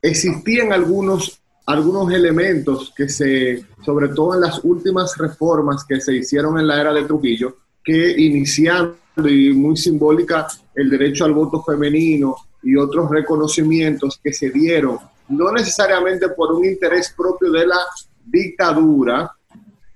existían 0.00 0.72
algunos, 0.72 1.40
algunos 1.66 2.12
elementos 2.12 2.92
que 2.96 3.08
se, 3.08 3.64
sobre 3.84 4.08
todo 4.08 4.34
en 4.34 4.40
las 4.40 4.62
últimas 4.64 5.16
reformas 5.16 5.84
que 5.84 6.00
se 6.00 6.14
hicieron 6.14 6.58
en 6.58 6.66
la 6.66 6.80
era 6.80 6.92
de 6.92 7.04
Trujillo, 7.04 7.56
que 7.82 8.14
iniciando 8.18 8.96
y 9.26 9.52
muy 9.52 9.76
simbólica 9.76 10.48
el 10.74 10.90
derecho 10.90 11.24
al 11.24 11.34
voto 11.34 11.62
femenino 11.62 12.34
y 12.62 12.76
otros 12.76 13.10
reconocimientos 13.10 14.18
que 14.22 14.32
se 14.32 14.50
dieron, 14.50 14.98
no 15.28 15.52
necesariamente 15.52 16.30
por 16.30 16.52
un 16.52 16.64
interés 16.64 17.12
propio 17.16 17.50
de 17.50 17.66
la 17.66 17.78
dictadura, 18.24 19.30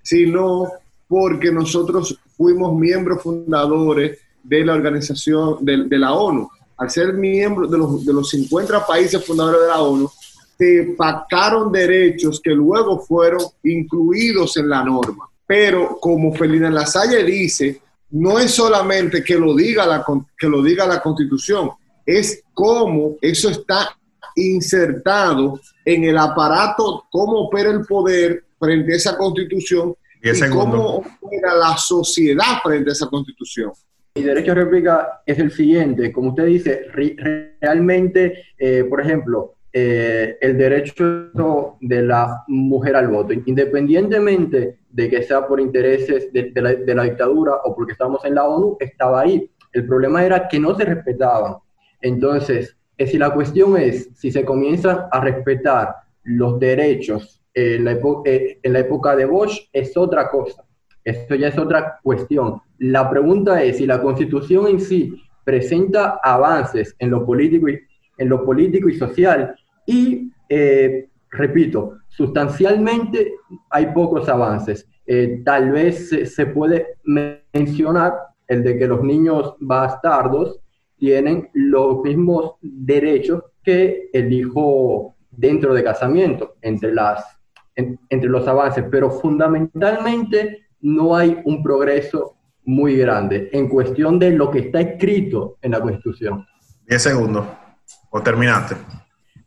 sino 0.02 0.70
porque 1.08 1.50
nosotros 1.50 2.18
fuimos 2.36 2.78
miembros 2.78 3.22
fundadores 3.22 4.18
de 4.42 4.64
la 4.64 4.74
organización 4.74 5.64
de, 5.64 5.98
la 5.98 6.12
ONU. 6.12 6.48
Al 6.76 6.90
ser 6.90 7.12
miembro 7.14 7.66
de 7.66 7.78
los, 7.78 8.04
de 8.04 8.12
los 8.12 8.30
50 8.30 8.86
países 8.86 9.24
fundadores 9.24 9.62
de 9.62 9.66
la 9.66 9.82
ONU, 9.82 10.10
se 10.58 10.94
pactaron 10.96 11.70
derechos 11.70 12.40
que 12.42 12.50
luego 12.50 12.98
fueron 12.98 13.42
incluidos 13.62 14.56
en 14.56 14.68
la 14.68 14.82
norma. 14.82 15.28
Pero 15.46 15.98
como 16.00 16.34
Felina 16.34 16.68
Lasalle 16.68 17.22
dice, 17.24 17.80
no 18.10 18.38
es 18.38 18.52
solamente 18.52 19.22
que 19.22 19.36
lo 19.36 19.54
diga 19.54 19.86
la, 19.86 20.04
que 20.38 20.48
lo 20.48 20.62
diga 20.62 20.86
la 20.86 21.00
Constitución, 21.00 21.70
es 22.04 22.42
cómo 22.54 23.16
eso 23.20 23.50
está 23.50 23.96
insertado 24.34 25.60
en 25.84 26.04
el 26.04 26.18
aparato, 26.18 27.04
cómo 27.10 27.46
opera 27.46 27.70
el 27.70 27.84
poder 27.84 28.44
frente 28.58 28.92
a 28.92 28.96
esa 28.96 29.16
Constitución 29.16 29.94
y, 30.22 30.50
cómo 30.50 31.04
opera 31.20 31.54
la 31.54 31.76
sociedad 31.76 32.60
frente 32.62 32.90
a 32.90 32.92
esa 32.92 33.06
Constitución. 33.06 33.72
Mi 34.18 34.24
derecho 34.24 34.50
a 34.50 34.54
réplica 34.56 35.22
es 35.24 35.38
el 35.38 35.52
siguiente, 35.52 36.10
como 36.10 36.30
usted 36.30 36.46
dice, 36.46 36.86
realmente, 37.60 38.46
eh, 38.58 38.84
por 38.90 39.00
ejemplo, 39.00 39.54
eh, 39.72 40.36
el 40.40 40.58
derecho 40.58 41.30
de 41.80 42.02
la 42.02 42.42
mujer 42.48 42.96
al 42.96 43.06
voto, 43.06 43.32
independientemente 43.32 44.78
de 44.90 45.08
que 45.08 45.22
sea 45.22 45.46
por 45.46 45.60
intereses 45.60 46.32
de, 46.32 46.52
la, 46.56 47.04
dictadura 47.04 47.52
o 47.64 47.76
porque 47.76 47.92
estamos 47.92 48.24
en 48.24 48.34
la 48.34 48.48
ONU, 48.48 48.76
estaba 48.80 49.20
ahí. 49.20 49.48
El 49.72 49.86
problema 49.86 50.24
era 50.24 50.48
que 50.48 50.58
no 50.58 50.74
se 50.74 50.84
respetaban. 50.84 51.54
Entonces, 52.00 52.76
eh, 52.96 53.06
si 53.06 53.18
la 53.18 53.30
cuestión 53.30 53.76
es 53.76 54.10
si 54.16 54.32
se 54.32 54.44
comienzan 54.44 54.98
a 55.12 55.20
respetar 55.20 55.94
los 56.24 56.58
derechos 56.58 57.40
en 57.54 57.84
la, 57.84 57.92
en 57.92 58.72
la 58.72 58.78
época 58.80 59.14
de 59.14 59.26
Bosch, 59.26 59.68
es 59.72 59.96
otra 59.96 60.28
cosa. 60.28 60.64
Esto 61.04 61.36
ya 61.36 61.48
es 61.48 61.58
otra 61.58 62.00
cuestión. 62.02 62.60
La 62.78 63.10
pregunta 63.10 63.62
es 63.62 63.78
si 63.78 63.86
la 63.86 64.00
constitución 64.00 64.68
en 64.68 64.80
sí 64.80 65.14
presenta 65.44 66.20
avances 66.22 66.94
en 66.98 67.10
lo 67.10 67.24
político 67.24 67.68
y, 67.68 67.78
en 68.18 68.28
lo 68.28 68.44
político 68.44 68.88
y 68.88 68.96
social 68.96 69.54
y, 69.86 70.30
eh, 70.48 71.08
repito, 71.30 71.98
sustancialmente 72.08 73.34
hay 73.70 73.86
pocos 73.86 74.28
avances. 74.28 74.86
Eh, 75.06 75.40
tal 75.44 75.70
vez 75.70 76.10
se, 76.10 76.46
puede 76.46 76.98
mencionar 77.04 78.14
el 78.46 78.62
de 78.62 78.78
que 78.78 78.86
los 78.86 79.02
niños 79.02 79.54
bastardos 79.60 80.60
tienen 80.96 81.48
los 81.54 82.02
mismos 82.02 82.56
derechos 82.60 83.42
que 83.62 84.10
el 84.12 84.32
hijo 84.32 85.16
dentro 85.30 85.72
de 85.72 85.84
casamiento, 85.84 86.56
entre, 86.60 86.92
las, 86.92 87.24
entre 87.76 88.28
los 88.28 88.46
avances, 88.48 88.84
pero 88.90 89.10
fundamentalmente 89.10 90.66
no 90.80 91.16
hay 91.16 91.40
un 91.44 91.62
progreso 91.62 92.37
muy 92.68 92.96
grande 92.98 93.48
en 93.52 93.66
cuestión 93.66 94.18
de 94.18 94.30
lo 94.30 94.50
que 94.50 94.58
está 94.58 94.80
escrito 94.82 95.56
en 95.62 95.70
la 95.72 95.80
Constitución. 95.80 96.46
Diez 96.86 97.02
segundos. 97.02 97.46
¿O 98.10 98.20
terminaste? 98.20 98.76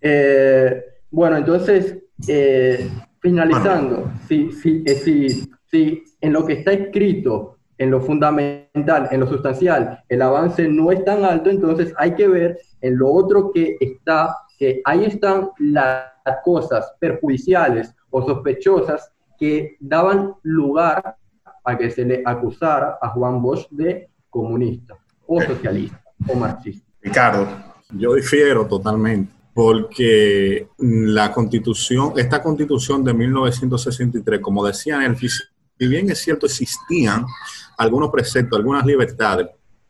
Eh, 0.02 0.84
bueno, 1.12 1.38
entonces, 1.38 2.00
eh, 2.28 2.90
finalizando, 3.20 4.12
si, 4.28 4.52
si, 4.52 4.84
eh, 4.88 4.96
si, 4.96 5.52
si 5.70 6.04
en 6.20 6.34
lo 6.34 6.44
que 6.44 6.54
está 6.54 6.72
escrito, 6.72 7.60
en 7.78 7.92
lo 7.92 8.02
fundamental, 8.02 9.08
en 9.12 9.20
lo 9.20 9.28
sustancial, 9.28 10.04
el 10.10 10.22
avance 10.24 10.68
no 10.68 10.92
es 10.92 11.06
tan 11.06 11.24
alto, 11.24 11.52
entonces 11.52 11.94
hay 11.98 12.16
que 12.16 12.28
ver 12.28 12.58
en 12.82 12.98
lo 12.98 13.12
otro 13.12 13.52
que 13.52 13.78
está, 13.80 14.36
que 14.58 14.82
ahí 14.84 15.06
están 15.06 15.50
las 15.60 16.06
cosas 16.44 16.92
perjudiciales 17.00 17.94
o 18.10 18.24
sospechosas 18.24 19.12
que 19.38 19.78
daban 19.80 20.34
lugar 20.42 21.18
a 21.64 21.78
que 21.78 21.92
se 21.92 22.06
le 22.06 22.22
acusara 22.26 22.98
a 23.02 23.10
Juan 23.10 23.42
Bosch 23.42 23.68
de 23.70 24.10
comunista 24.30 24.96
o 25.28 25.42
socialista 25.42 26.02
o 26.28 26.36
marxista. 26.36 26.86
Ricardo. 27.02 27.48
Yo 27.94 28.14
difiero 28.14 28.66
totalmente, 28.68 29.34
porque 29.54 30.68
la 30.78 31.32
constitución, 31.32 32.14
esta 32.16 32.42
constitución 32.42 33.04
de 33.04 33.14
1963, 33.14 34.40
como 34.40 34.66
decía 34.66 35.06
él, 35.06 35.18
si 35.18 35.88
bien 35.88 36.10
es 36.10 36.20
cierto, 36.20 36.46
existían 36.46 37.26
algunos 37.78 38.10
preceptos, 38.12 38.58
algunas 38.58 38.86
libertades 38.86 39.48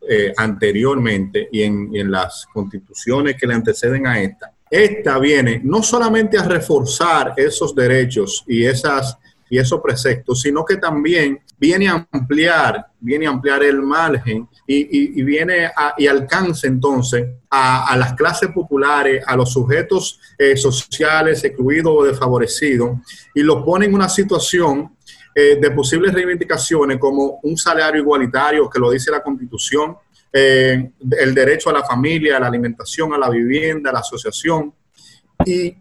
eh, 0.10 0.34
anteriormente 0.36 1.48
y 1.52 1.62
en, 1.62 1.90
en 1.94 2.10
las 2.10 2.48
constituciones 2.52 3.36
que 3.36 3.46
le 3.46 3.54
anteceden 3.54 4.08
a 4.08 4.20
esta, 4.20 4.52
esta 4.70 5.20
viene 5.20 5.62
no 5.64 5.84
solamente 5.84 6.40
a 6.40 6.44
reforzar 6.44 7.34
esos 7.36 7.76
derechos 7.76 8.44
y 8.48 8.66
esas 8.66 9.18
y 9.52 9.60
esos 9.60 9.82
preceptos, 9.82 10.42
sino 10.42 10.64
que 10.64 10.78
también 10.78 11.42
viene 11.62 11.90
a 11.90 12.08
ampliar, 12.12 12.88
viene 13.00 13.28
a 13.28 13.30
ampliar 13.30 13.62
el 13.62 13.84
margen 13.84 14.50
y, 14.66 15.22
viene 15.22 15.68
a, 15.68 15.94
y 15.96 16.08
alcanza 16.08 16.66
entonces 16.66 17.24
a, 17.52 17.96
las 17.98 18.16
clases 18.16 18.50
populares, 18.50 19.24
a 19.28 19.36
los 19.36 19.54
sujetos 19.54 20.20
eh, 20.40 20.58
sociales 20.58 21.44
excluidos 21.44 21.94
o 21.96 22.04
desfavorecidos, 22.04 22.98
y 23.36 23.44
los 23.44 23.64
pone 23.64 23.86
en 23.86 23.94
una 23.94 24.10
situación 24.10 24.98
eh, 25.36 25.60
de 25.62 25.70
posibles 25.70 26.12
reivindicaciones 26.12 26.98
como 26.98 27.40
un 27.44 27.56
salario 27.56 28.02
igualitario, 28.02 28.68
que 28.68 28.80
lo 28.80 28.90
dice 28.90 29.12
la 29.12 29.22
Constitución, 29.22 29.96
eh, 30.34 30.94
el 31.12 31.36
derecho 31.36 31.70
a 31.70 31.74
la 31.74 31.84
familia, 31.84 32.38
a 32.38 32.40
la 32.40 32.48
alimentación, 32.48 33.14
a 33.14 33.20
la 33.20 33.30
vivienda, 33.30 33.92
a 33.92 33.94
la 33.94 34.00
asociación, 34.00 34.74
y 35.46 35.76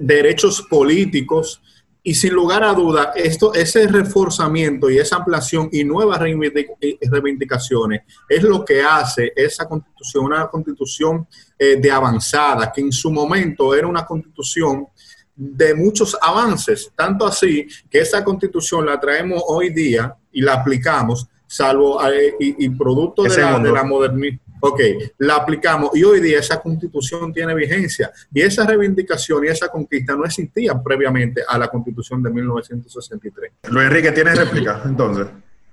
derechos 0.00 0.62
políticos 0.62 1.60
y 2.08 2.14
sin 2.14 2.34
lugar 2.34 2.62
a 2.62 2.72
duda, 2.72 3.12
esto, 3.16 3.52
ese 3.52 3.88
reforzamiento 3.88 4.88
y 4.88 4.96
esa 4.96 5.16
ampliación 5.16 5.68
y 5.72 5.82
nuevas 5.82 6.20
reivindicaciones 6.20 8.02
es 8.28 8.44
lo 8.44 8.64
que 8.64 8.80
hace 8.80 9.32
esa 9.34 9.68
constitución 9.68 10.24
una 10.24 10.46
constitución 10.46 11.26
eh, 11.58 11.80
de 11.80 11.90
avanzada, 11.90 12.70
que 12.72 12.80
en 12.80 12.92
su 12.92 13.10
momento 13.10 13.74
era 13.74 13.88
una 13.88 14.06
constitución 14.06 14.86
de 15.34 15.74
muchos 15.74 16.16
avances, 16.22 16.92
tanto 16.94 17.26
así 17.26 17.66
que 17.90 17.98
esa 17.98 18.22
constitución 18.22 18.86
la 18.86 19.00
traemos 19.00 19.42
hoy 19.44 19.70
día 19.70 20.16
y 20.30 20.42
la 20.42 20.54
aplicamos, 20.54 21.26
salvo 21.44 22.00
eh, 22.08 22.36
y, 22.38 22.68
producto 22.68 23.24
de 23.24 23.36
la, 23.36 23.58
de 23.58 23.72
la 23.72 23.82
modernidad 23.82 24.45
Ok, 24.60 24.80
la 25.18 25.36
aplicamos 25.36 25.90
y 25.94 26.04
hoy 26.04 26.20
día 26.20 26.38
esa 26.38 26.60
constitución 26.60 27.32
tiene 27.32 27.54
vigencia 27.54 28.10
y 28.32 28.40
esa 28.40 28.66
reivindicación 28.66 29.44
y 29.44 29.48
esa 29.48 29.68
conquista 29.68 30.16
no 30.16 30.24
existían 30.24 30.82
previamente 30.82 31.42
a 31.46 31.58
la 31.58 31.68
constitución 31.68 32.22
de 32.22 32.30
1963. 32.30 33.52
Luis 33.70 33.86
Enrique, 33.86 34.12
¿tiene 34.12 34.34
réplica 34.34 34.82
entonces? 34.84 35.26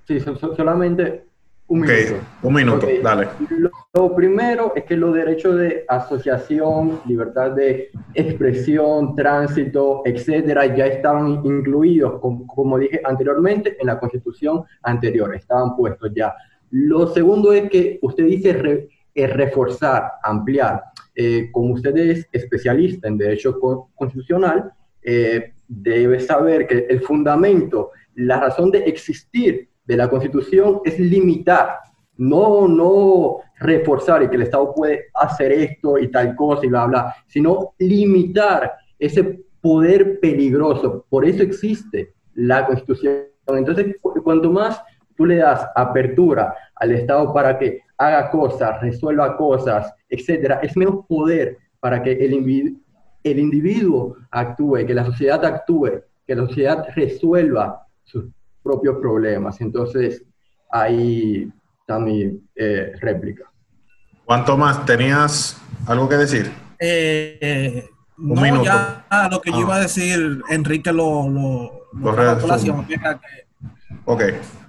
Sí, 0.06 0.20
solamente 0.20 1.24
un 1.66 1.80
minuto. 1.80 2.20
Un 2.42 2.54
minuto, 2.54 2.86
dale. 3.02 3.28
Lo, 3.94 4.14
primero 4.14 4.74
es 4.76 4.84
que 4.84 4.96
los 4.96 5.14
derechos 5.14 5.56
de 5.56 5.84
asociación, 5.88 7.00
libertad 7.06 7.52
de 7.52 7.90
expresión, 8.12 9.16
tránsito, 9.16 10.02
etcétera, 10.04 10.76
ya 10.76 10.86
estaban 10.86 11.40
incluidos, 11.42 12.20
como, 12.20 12.46
como 12.46 12.78
dije 12.78 13.00
anteriormente, 13.02 13.78
en 13.80 13.86
la 13.86 13.98
constitución 13.98 14.64
anterior, 14.82 15.34
estaban 15.34 15.74
puestos 15.74 16.10
ya. 16.14 16.34
Lo 16.76 17.06
segundo 17.06 17.52
es 17.52 17.70
que 17.70 18.00
usted 18.02 18.24
dice 18.24 18.88
reforzar, 19.14 20.14
ampliar. 20.24 20.82
Eh, 21.14 21.48
como 21.52 21.74
usted 21.74 21.96
es 21.96 22.28
especialista 22.32 23.06
en 23.06 23.16
derecho 23.16 23.60
constitucional, 23.94 24.72
eh, 25.00 25.52
debe 25.68 26.18
saber 26.18 26.66
que 26.66 26.86
el 26.90 27.00
fundamento, 27.00 27.92
la 28.16 28.40
razón 28.40 28.72
de 28.72 28.78
existir 28.86 29.68
de 29.84 29.96
la 29.96 30.10
Constitución 30.10 30.80
es 30.84 30.98
limitar, 30.98 31.78
no, 32.16 32.66
no 32.66 33.36
reforzar 33.60 34.24
y 34.24 34.28
que 34.28 34.34
el 34.34 34.42
Estado 34.42 34.74
puede 34.74 35.04
hacer 35.14 35.52
esto 35.52 35.96
y 35.96 36.10
tal 36.10 36.34
cosa 36.34 36.66
y 36.66 36.70
bla, 36.70 36.86
bla, 36.86 37.14
sino 37.28 37.74
limitar 37.78 38.72
ese 38.98 39.44
poder 39.60 40.18
peligroso. 40.18 41.06
Por 41.08 41.24
eso 41.24 41.44
existe 41.44 42.14
la 42.34 42.66
Constitución. 42.66 43.26
Entonces, 43.46 43.94
cuanto 44.24 44.50
más 44.50 44.82
tú 45.16 45.26
le 45.26 45.36
das 45.36 45.66
apertura 45.74 46.54
al 46.76 46.92
Estado 46.92 47.32
para 47.32 47.58
que 47.58 47.80
haga 47.98 48.30
cosas, 48.30 48.80
resuelva 48.80 49.36
cosas, 49.36 49.92
etcétera, 50.08 50.60
es 50.62 50.76
menos 50.76 51.06
poder 51.06 51.58
para 51.80 52.02
que 52.02 52.12
el, 52.12 52.32
individuo, 52.32 52.80
el 53.22 53.38
individuo 53.38 54.16
actúe, 54.30 54.86
que 54.86 54.94
la 54.94 55.04
sociedad 55.04 55.44
actúe, 55.44 56.02
que 56.26 56.34
la 56.34 56.46
sociedad 56.46 56.86
resuelva 56.94 57.86
sus 58.02 58.26
propios 58.62 58.96
problemas. 58.98 59.60
Entonces, 59.60 60.24
ahí 60.70 61.48
está 61.80 61.98
mi 61.98 62.40
eh, 62.54 62.92
réplica. 63.00 63.44
¿Cuánto 64.24 64.56
más? 64.56 64.84
¿Tenías 64.86 65.60
algo 65.86 66.08
que 66.08 66.16
decir? 66.16 66.50
Eh, 66.78 67.84
Un 68.16 68.34
no, 68.34 68.40
minuto. 68.40 68.64
ya 68.64 69.28
lo 69.30 69.40
que 69.40 69.50
yo 69.50 69.60
iba 69.60 69.76
a 69.76 69.80
decir, 69.80 70.42
Enrique 70.48 70.92
lo, 70.92 71.28
lo, 71.28 71.88
lo 71.92 72.12
Ok, 74.04 74.22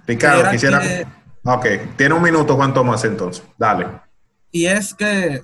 Ricardo, 0.06 0.50
quisiera... 0.50 0.80
Que, 0.80 1.06
ok, 1.44 1.66
tiene 1.96 2.14
un 2.14 2.22
minuto, 2.22 2.56
¿cuánto 2.56 2.84
más 2.84 3.04
entonces? 3.04 3.44
Dale. 3.58 3.88
Y 4.50 4.66
es 4.66 4.94
que 4.94 5.42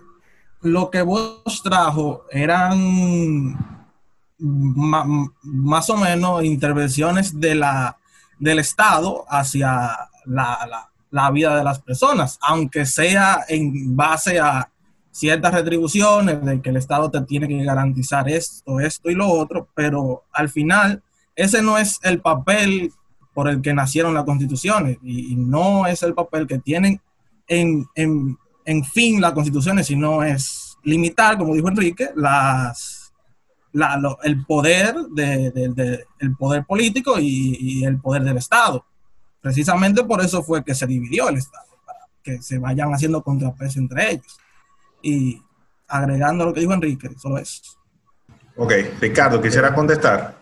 lo 0.62 0.90
que 0.90 1.02
vos 1.02 1.60
trajo 1.62 2.24
eran 2.30 3.56
más 4.38 5.90
o 5.90 5.96
menos 5.96 6.44
intervenciones 6.44 7.38
de 7.38 7.54
la, 7.54 7.96
del 8.38 8.58
Estado 8.58 9.24
hacia 9.28 9.70
la, 10.24 10.66
la, 10.68 10.90
la, 11.10 11.30
vida 11.30 11.56
de 11.56 11.64
las 11.64 11.80
personas, 11.80 12.38
aunque 12.42 12.86
sea 12.86 13.44
en 13.48 13.96
base 13.96 14.40
a 14.40 14.68
ciertas 15.10 15.52
retribuciones 15.52 16.44
de 16.44 16.60
que 16.60 16.70
el 16.70 16.76
Estado 16.76 17.10
te 17.10 17.20
tiene 17.22 17.46
que 17.46 17.62
garantizar 17.62 18.28
esto, 18.28 18.80
esto 18.80 19.10
y 19.10 19.14
lo 19.14 19.28
otro, 19.28 19.68
pero 19.74 20.24
al 20.32 20.48
final 20.48 21.02
ese 21.36 21.62
no 21.62 21.78
es 21.78 21.98
el 22.02 22.20
papel 22.20 22.92
por 23.34 23.48
el 23.48 23.62
que 23.62 23.72
nacieron 23.72 24.14
las 24.14 24.24
constituciones 24.24 24.98
y, 25.02 25.34
no 25.36 25.86
es 25.86 26.02
el 26.02 26.14
papel 26.14 26.46
que 26.46 26.58
tienen 26.58 27.00
en, 27.46 27.86
en, 27.94 28.36
en 28.64 28.84
fin 28.84 29.20
las 29.20 29.32
constituciones, 29.32 29.86
sino 29.86 30.22
es 30.22 30.76
limitar, 30.84 31.38
como 31.38 31.54
dijo 31.54 31.68
Enrique, 31.68 32.10
las, 32.14 33.12
la, 33.72 34.00
el 34.22 34.44
poder 34.44 34.94
de, 35.10 35.50
de, 35.50 36.06
el 36.18 36.36
poder 36.36 36.64
político 36.64 37.18
y, 37.18 37.84
el 37.84 38.00
poder 38.00 38.22
del 38.22 38.36
Estado. 38.36 38.84
Precisamente 39.40 40.04
por 40.04 40.20
eso 40.22 40.42
fue 40.42 40.64
que 40.64 40.74
se 40.74 40.86
dividió 40.86 41.28
el 41.28 41.38
Estado, 41.38 41.66
para 41.84 42.00
que 42.22 42.40
se 42.42 42.58
vayan 42.58 42.92
haciendo 42.92 43.22
contrapeso 43.22 43.78
entre 43.78 44.12
ellos. 44.12 44.38
Y 45.02 45.42
agregando 45.88 46.44
lo 46.44 46.54
que 46.54 46.60
dijo 46.60 46.72
Enrique, 46.72 47.10
solo 47.18 47.38
eso. 47.38 47.62
Ok, 48.56 48.72
Ricardo, 49.00 49.40
quisiera 49.40 49.74
contestar. 49.74 50.41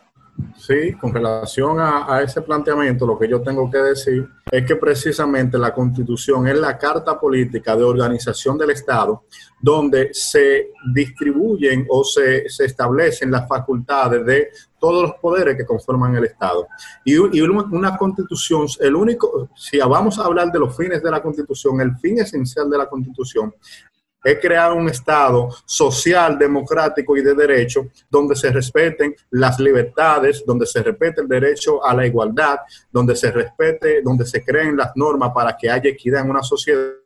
Sí, 0.56 0.92
con 0.92 1.12
relación 1.12 1.78
a, 1.80 2.20
ese 2.22 2.42
planteamiento, 2.42 3.06
lo 3.06 3.18
que 3.18 3.28
yo 3.28 3.40
tengo 3.40 3.70
que 3.70 3.78
decir 3.78 4.28
es 4.50 4.66
que 4.66 4.76
precisamente 4.76 5.56
la 5.56 5.72
constitución 5.72 6.46
es 6.48 6.58
la 6.58 6.76
carta 6.76 7.18
política 7.18 7.74
de 7.76 7.84
organización 7.84 8.58
del 8.58 8.70
Estado 8.70 9.24
donde 9.60 10.10
se 10.12 10.70
distribuyen 10.94 11.86
o 11.88 12.04
se, 12.04 12.48
se 12.48 12.66
establecen 12.66 13.30
las 13.30 13.48
facultades 13.48 14.24
de 14.24 14.48
todos 14.78 15.02
los 15.02 15.12
poderes 15.14 15.56
que 15.56 15.66
conforman 15.66 16.16
el 16.16 16.24
Estado. 16.24 16.66
Y, 17.04 17.14
y, 17.14 17.40
una 17.40 17.96
constitución, 17.96 18.66
el 18.80 18.94
único, 18.94 19.50
si 19.54 19.78
vamos 19.78 20.18
a 20.18 20.24
hablar 20.24 20.50
de 20.52 20.58
los 20.58 20.76
fines 20.76 21.02
de 21.02 21.10
la 21.10 21.22
constitución, 21.22 21.80
el 21.80 21.96
fin 21.96 22.18
esencial 22.18 22.68
de 22.68 22.78
la 22.78 22.86
constitución 22.86 23.54
es 24.22 24.38
crear 24.40 24.72
un 24.72 24.88
Estado 24.88 25.48
social, 25.64 26.38
democrático 26.38 27.16
y 27.16 27.22
de 27.22 27.34
derecho, 27.34 27.88
donde 28.10 28.36
se 28.36 28.50
respeten 28.50 29.14
las 29.30 29.58
libertades, 29.58 30.44
donde 30.46 30.66
se 30.66 30.82
respete 30.82 31.22
el 31.22 31.28
derecho 31.28 31.84
a 31.84 31.94
la 31.94 32.06
igualdad, 32.06 32.58
donde 32.90 33.16
se 33.16 33.30
respete, 33.30 34.02
donde 34.02 34.26
se 34.26 34.44
creen 34.44 34.76
las 34.76 34.92
normas 34.94 35.30
para 35.34 35.56
que 35.56 35.70
haya 35.70 35.90
equidad 35.90 36.24
en 36.24 36.30
una 36.30 36.42
sociedad 36.42 36.99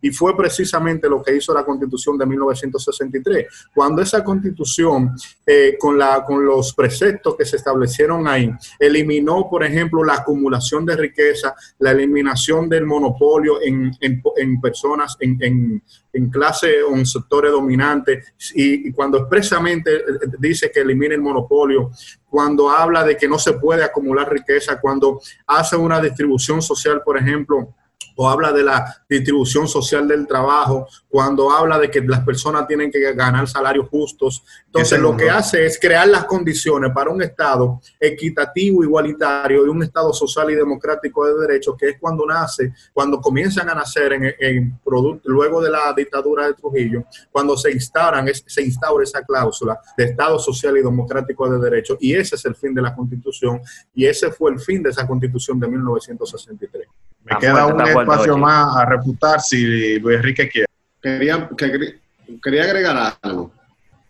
y 0.00 0.10
fue 0.10 0.36
precisamente 0.36 1.08
lo 1.08 1.22
que 1.22 1.36
hizo 1.36 1.52
la 1.52 1.64
constitución 1.64 2.16
de 2.18 2.26
1963. 2.26 3.46
Cuando 3.74 4.02
esa 4.02 4.22
constitución, 4.22 5.16
eh, 5.44 5.76
con, 5.78 5.98
la, 5.98 6.24
con 6.24 6.44
los 6.44 6.74
preceptos 6.74 7.36
que 7.36 7.44
se 7.44 7.56
establecieron 7.56 8.28
ahí, 8.28 8.50
eliminó, 8.78 9.48
por 9.50 9.64
ejemplo, 9.64 10.04
la 10.04 10.14
acumulación 10.14 10.84
de 10.86 10.96
riqueza, 10.96 11.54
la 11.78 11.92
eliminación 11.92 12.68
del 12.68 12.86
monopolio 12.86 13.60
en, 13.62 13.90
en, 14.00 14.60
personas, 14.60 15.16
en, 15.20 15.82
en, 16.12 16.30
clase 16.30 16.82
o 16.82 16.94
en 16.94 17.04
sectores 17.04 17.52
dominantes, 17.52 18.34
y, 18.54 18.88
y 18.88 18.92
cuando 18.92 19.18
expresamente 19.18 19.96
eh, 19.96 20.02
dice 20.38 20.70
que 20.72 20.80
elimine 20.80 21.14
el 21.14 21.20
monopolio, 21.20 21.90
cuando 22.28 22.70
habla 22.70 23.04
de 23.04 23.16
que 23.16 23.28
no 23.28 23.38
se 23.38 23.54
puede 23.54 23.82
acumular 23.82 24.30
riqueza, 24.30 24.80
cuando 24.80 25.20
hace 25.46 25.76
una 25.76 26.00
distribución 26.00 26.60
social, 26.60 27.02
por 27.04 27.16
ejemplo, 27.18 27.74
o 28.14 28.28
habla 28.28 28.52
de 28.52 28.62
la 28.62 28.96
distribución 29.08 29.66
social 29.68 30.06
del 30.06 30.26
trabajo, 30.26 30.86
cuando 31.08 31.50
habla 31.50 31.78
de 31.78 31.90
que 31.90 32.00
las 32.00 32.20
personas 32.20 32.66
tienen 32.66 32.90
que 32.90 33.00
ganar 33.14 33.48
salarios 33.48 33.88
justos. 33.88 34.44
Entonces, 34.66 35.00
lo 35.00 35.16
que 35.16 35.30
hace 35.30 35.64
es 35.64 35.78
crear 35.78 36.06
las 36.08 36.24
condiciones 36.24 36.92
para 36.92 37.10
un 37.10 37.22
Estado 37.22 37.80
equitativo, 37.98 38.84
igualitario 38.84 39.66
y 39.66 39.68
un 39.68 39.82
Estado 39.82 40.12
social 40.12 40.50
y 40.50 40.54
democrático 40.54 41.26
de 41.26 41.46
derechos, 41.46 41.76
que 41.78 41.90
es 41.90 41.96
cuando 41.98 42.26
nace, 42.26 42.72
cuando 42.92 43.20
comienzan 43.20 43.68
a 43.70 43.74
nacer 43.74 44.12
en, 44.12 44.34
en 44.38 44.78
producto, 44.84 45.28
luego 45.30 45.62
de 45.62 45.70
la 45.70 45.92
dictadura 45.94 46.46
de 46.46 46.54
Trujillo, 46.54 47.04
cuando 47.30 47.56
se 47.56 47.72
instauran, 47.72 48.26
se 48.46 48.62
instaura 48.62 49.04
esa 49.04 49.22
cláusula 49.22 49.78
de 49.96 50.04
Estado 50.04 50.38
social 50.38 50.76
y 50.76 50.82
democrático 50.82 51.48
de 51.48 51.58
derechos. 51.58 51.98
Y 52.00 52.14
ese 52.14 52.36
es 52.36 52.44
el 52.44 52.54
fin 52.54 52.74
de 52.74 52.82
la 52.82 52.94
Constitución, 52.94 53.60
y 53.94 54.06
ese 54.06 54.30
fue 54.30 54.50
el 54.52 54.60
fin 54.60 54.82
de 54.82 54.90
esa 54.90 55.06
Constitución 55.06 55.58
de 55.60 55.68
1963. 55.68 56.86
Me 57.28 57.38
queda 57.38 57.66
un 57.66 57.80
espacio 57.80 58.38
más 58.38 58.76
a 58.76 58.84
refutar 58.84 59.40
si 59.40 59.98
Luis 59.98 60.16
Enrique 60.16 60.48
quiere. 60.48 60.66
Quería, 61.02 61.48
que, 61.56 61.98
quería 62.42 62.62
agregar 62.64 63.16
algo. 63.20 63.52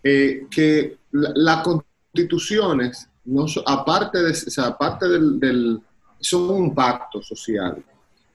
Eh, 0.02 0.46
que 0.50 0.98
las 1.12 1.32
la 1.34 1.62
constituciones, 1.62 3.08
no, 3.24 3.46
aparte, 3.64 4.22
de, 4.22 4.30
o 4.30 4.34
sea, 4.34 4.66
aparte 4.66 5.08
del, 5.08 5.40
del, 5.40 5.80
son 6.20 6.50
un 6.50 6.74
pacto 6.74 7.22
social. 7.22 7.82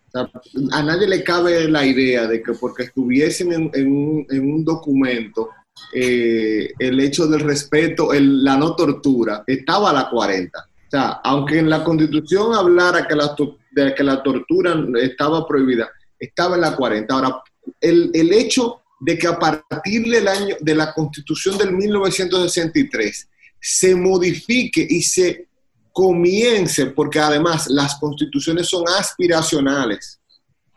O 0.07 0.11
sea, 0.11 0.29
a 0.71 0.83
nadie 0.83 1.07
le 1.07 1.23
cabe 1.23 1.69
la 1.69 1.85
idea 1.85 2.27
de 2.27 2.41
que 2.41 2.53
porque 2.53 2.83
estuviesen 2.83 3.53
en, 3.53 3.71
en, 3.73 3.91
un, 3.91 4.27
en 4.29 4.53
un, 4.53 4.65
documento 4.65 5.49
eh, 5.93 6.71
el 6.77 6.99
hecho 6.99 7.27
del 7.27 7.41
respeto, 7.41 8.13
el, 8.13 8.43
la 8.43 8.57
no 8.57 8.75
tortura, 8.75 9.43
estaba 9.47 9.91
a 9.91 9.93
la 9.93 10.09
40. 10.09 10.59
O 10.59 10.89
sea, 10.89 11.21
aunque 11.23 11.59
en 11.59 11.69
la 11.69 11.83
constitución 11.83 12.53
hablara 12.53 13.07
que 13.07 13.15
la 13.15 13.33
de 13.71 13.95
que 13.95 14.03
la 14.03 14.21
tortura 14.21 14.75
estaba 15.01 15.47
prohibida, 15.47 15.89
estaba 16.19 16.55
en 16.55 16.61
la 16.61 16.75
40. 16.75 17.13
Ahora, 17.13 17.41
el, 17.79 18.11
el 18.13 18.33
hecho 18.33 18.81
de 18.99 19.17
que 19.17 19.27
a 19.27 19.37
partir 19.39 20.03
del 20.09 20.27
año 20.27 20.55
de 20.59 20.75
la 20.75 20.93
constitución 20.93 21.57
del 21.57 21.71
1963 21.71 23.27
se 23.59 23.95
modifique 23.95 24.85
y 24.87 25.01
se 25.01 25.47
comience, 25.91 26.87
porque 26.87 27.19
además 27.19 27.67
las 27.69 27.95
constituciones 27.99 28.67
son 28.67 28.83
aspiracionales. 28.97 30.19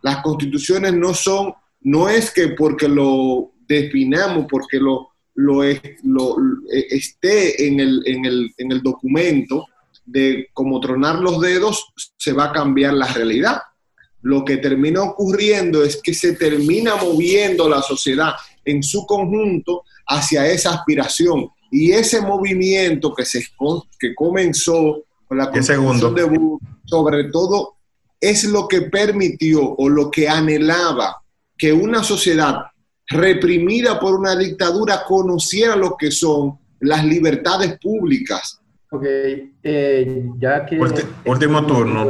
Las 0.03 0.23
constituciones 0.23 0.93
no 0.93 1.15
son, 1.15 1.55
no 1.81 2.09
es 2.09 2.31
que 2.31 2.49
porque 2.49 2.89
lo 2.89 3.53
definamos, 3.67 4.47
porque 4.51 4.79
lo, 4.79 5.11
lo, 5.35 5.63
lo 6.03 6.37
esté 6.71 7.67
en 7.67 7.81
el, 7.81 8.03
en, 8.07 8.25
el, 8.25 8.55
en 8.59 8.73
el 8.73 8.83
documento, 8.83 9.67
de 10.05 10.49
como 10.53 10.81
tronar 10.81 11.21
los 11.21 11.41
dedos, 11.41 11.93
se 12.17 12.33
va 12.33 12.47
a 12.47 12.53
cambiar 12.53 12.95
la 12.95 13.07
realidad. 13.07 13.63
Lo 14.23 14.45
que 14.45 14.57
termina 14.57 15.03
ocurriendo 15.03 15.85
es 15.85 16.01
que 16.03 16.15
se 16.15 16.33
termina 16.35 16.97
moviendo 16.97 17.69
la 17.69 17.83
sociedad 17.83 18.35
en 18.65 18.83
su 18.83 19.07
conjunto 19.07 19.85
hacia 20.07 20.47
esa 20.47 20.75
aspiración. 20.75 21.49
Y 21.71 21.93
ese 21.93 22.21
movimiento 22.21 23.15
que, 23.15 23.25
se, 23.25 23.45
que 23.99 24.15
comenzó 24.15 25.05
con 25.27 25.39
la 25.39 25.51
constitución 25.51 26.15
de 26.15 26.25
Bush, 26.25 26.61
sobre 26.85 27.25
todo, 27.25 27.75
es 28.21 28.45
lo 28.45 28.69
que 28.69 28.83
permitió 28.83 29.75
o 29.75 29.89
lo 29.89 30.11
que 30.11 30.29
anhelaba 30.29 31.23
que 31.57 31.73
una 31.73 32.03
sociedad 32.03 32.57
reprimida 33.07 34.01
por 34.01 34.19
una 34.19 34.37
dictadura 34.37 35.05
conociera 35.05 35.77
lo 35.77 35.97
que 35.97 36.11
son 36.11 36.59
las 36.81 37.05
libertades 37.05 37.79
públicas, 37.79 38.61
Ok, 38.95 39.05
eh, 39.65 40.31
ya 40.39 40.65
que... 40.65 40.79
último 41.27 41.67
turno. 41.67 42.07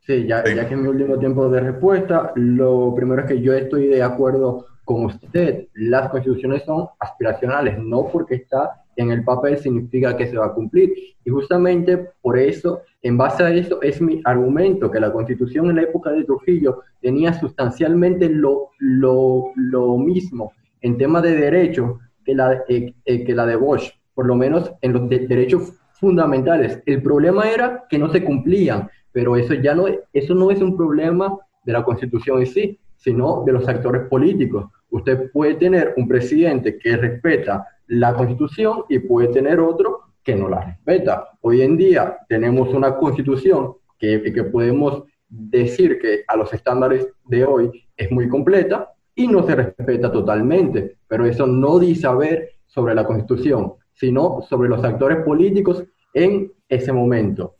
Sí, 0.00 0.26
ya, 0.26 0.42
sí. 0.42 0.54
ya 0.54 0.66
que 0.66 0.72
en 0.72 0.82
mi 0.82 0.88
último 0.88 1.18
tiempo 1.18 1.50
de 1.50 1.60
respuesta, 1.60 2.32
lo 2.34 2.94
primero 2.94 3.20
es 3.20 3.28
que 3.28 3.42
yo 3.42 3.52
estoy 3.52 3.88
de 3.88 4.02
acuerdo 4.02 4.64
con 4.86 5.04
usted. 5.04 5.66
Las 5.74 6.08
constituciones 6.08 6.64
son 6.64 6.86
aspiracionales, 6.98 7.78
no 7.78 8.08
porque 8.10 8.36
está 8.36 8.84
en 8.96 9.10
el 9.10 9.22
papel 9.22 9.58
significa 9.58 10.16
que 10.16 10.28
se 10.28 10.38
va 10.38 10.46
a 10.46 10.54
cumplir. 10.54 10.94
Y 11.22 11.28
justamente 11.28 12.12
por 12.22 12.38
eso, 12.38 12.80
en 13.02 13.18
base 13.18 13.42
a 13.42 13.52
eso, 13.52 13.82
es 13.82 14.00
mi 14.00 14.22
argumento 14.24 14.90
que 14.90 15.00
la 15.00 15.12
constitución 15.12 15.68
en 15.68 15.76
la 15.76 15.82
época 15.82 16.10
de 16.10 16.24
Trujillo 16.24 16.80
tenía 17.02 17.34
sustancialmente 17.34 18.30
lo, 18.30 18.70
lo, 18.78 19.52
lo 19.56 19.98
mismo 19.98 20.52
en 20.80 20.96
tema 20.96 21.20
de 21.20 21.34
derecho 21.34 21.98
que 22.24 22.34
la, 22.34 22.64
eh, 22.66 22.94
eh, 23.04 23.24
que 23.24 23.34
la 23.34 23.44
de 23.44 23.56
Bosch 23.56 23.92
por 24.18 24.26
lo 24.26 24.34
menos 24.34 24.72
en 24.80 24.94
los 24.94 25.08
derechos 25.08 25.74
fundamentales. 25.98 26.82
El 26.86 27.02
problema 27.02 27.48
era 27.48 27.84
que 27.88 27.98
no 27.98 28.10
se 28.10 28.24
cumplían, 28.24 28.88
pero 29.12 29.36
eso 29.36 29.54
ya 29.54 29.74
no, 29.74 29.86
eso 30.12 30.34
no 30.34 30.50
es 30.50 30.60
un 30.60 30.76
problema 30.76 31.36
de 31.64 31.72
la 31.72 31.84
Constitución 31.84 32.40
en 32.40 32.46
sí, 32.46 32.78
sino 32.96 33.42
de 33.44 33.52
los 33.52 33.68
actores 33.68 34.08
políticos. 34.08 34.66
Usted 34.90 35.30
puede 35.32 35.54
tener 35.54 35.94
un 35.96 36.08
presidente 36.08 36.78
que 36.78 36.96
respeta 36.96 37.66
la 37.88 38.14
Constitución 38.14 38.84
y 38.88 38.98
puede 38.98 39.28
tener 39.28 39.60
otro 39.60 40.00
que 40.22 40.34
no 40.34 40.48
la 40.48 40.60
respeta. 40.60 41.28
Hoy 41.40 41.62
en 41.62 41.76
día 41.76 42.18
tenemos 42.28 42.72
una 42.74 42.96
Constitución 42.96 43.74
que, 43.98 44.22
que 44.32 44.44
podemos 44.44 45.04
decir 45.28 45.98
que 46.00 46.22
a 46.26 46.36
los 46.36 46.52
estándares 46.52 47.08
de 47.26 47.44
hoy 47.44 47.86
es 47.96 48.10
muy 48.10 48.28
completa 48.28 48.92
y 49.14 49.26
no 49.26 49.44
se 49.44 49.54
respeta 49.56 50.12
totalmente, 50.12 50.96
pero 51.06 51.26
eso 51.26 51.46
no 51.46 51.78
dice 51.78 52.02
saber 52.02 52.50
sobre 52.66 52.94
la 52.94 53.04
Constitución, 53.04 53.74
sino 53.98 54.40
sobre 54.48 54.68
los 54.68 54.84
actores 54.84 55.18
políticos 55.24 55.84
en 56.14 56.52
ese 56.68 56.92
momento. 56.92 57.56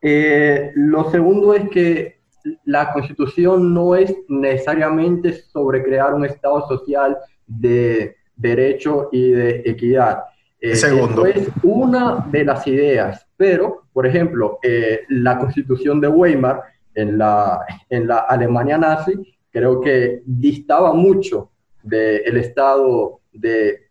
Eh, 0.00 0.72
lo 0.74 1.10
segundo 1.10 1.54
es 1.54 1.68
que 1.70 2.20
la 2.64 2.92
constitución 2.92 3.72
no 3.72 3.94
es 3.94 4.14
necesariamente 4.28 5.32
sobre 5.32 5.82
crear 5.82 6.12
un 6.12 6.26
Estado 6.26 6.66
social 6.68 7.16
de 7.46 8.16
derecho 8.36 9.08
y 9.12 9.30
de 9.30 9.62
equidad. 9.64 10.24
Eh, 10.60 10.76
segundo. 10.76 11.24
es 11.26 11.48
una 11.62 12.26
de 12.30 12.44
las 12.44 12.66
ideas, 12.66 13.26
pero, 13.36 13.84
por 13.92 14.06
ejemplo, 14.06 14.58
eh, 14.62 15.00
la 15.08 15.38
constitución 15.38 16.00
de 16.00 16.08
Weimar 16.08 16.62
en 16.94 17.18
la, 17.18 17.60
en 17.90 18.06
la 18.06 18.18
Alemania 18.18 18.78
nazi 18.78 19.36
creo 19.50 19.80
que 19.80 20.22
distaba 20.24 20.92
mucho 20.92 21.50
del 21.82 22.36
Estado 22.38 23.20
de, 23.32 23.83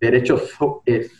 derecho 0.00 0.38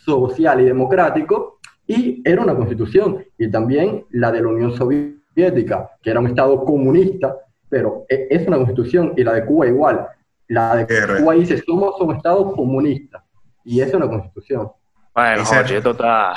social 0.05 0.61
y 0.61 0.65
democrático 0.65 1.59
y 1.87 2.21
era 2.23 2.41
una 2.41 2.55
constitución, 2.55 3.23
y 3.37 3.49
también 3.51 4.05
la 4.11 4.31
de 4.31 4.41
la 4.41 4.47
Unión 4.47 4.73
Soviética, 4.73 5.89
que 6.01 6.11
era 6.11 6.19
un 6.19 6.27
Estado 6.27 6.63
comunista, 6.63 7.35
pero 7.67 8.05
e, 8.07 8.27
es 8.29 8.47
una 8.47 8.57
constitución, 8.57 9.13
y 9.17 9.23
la 9.23 9.33
de 9.33 9.45
Cuba 9.45 9.67
igual. 9.67 10.07
La 10.47 10.75
de 10.75 10.87
Cuba 11.19 11.33
dice, 11.33 11.61
somos 11.65 11.99
un 11.99 12.15
Estado 12.15 12.53
comunista, 12.53 13.23
y 13.65 13.81
es 13.81 13.93
una 13.93 14.07
constitución. 14.07 14.71
Bueno, 15.13 15.41
esto 15.41 15.91
está... 15.91 16.33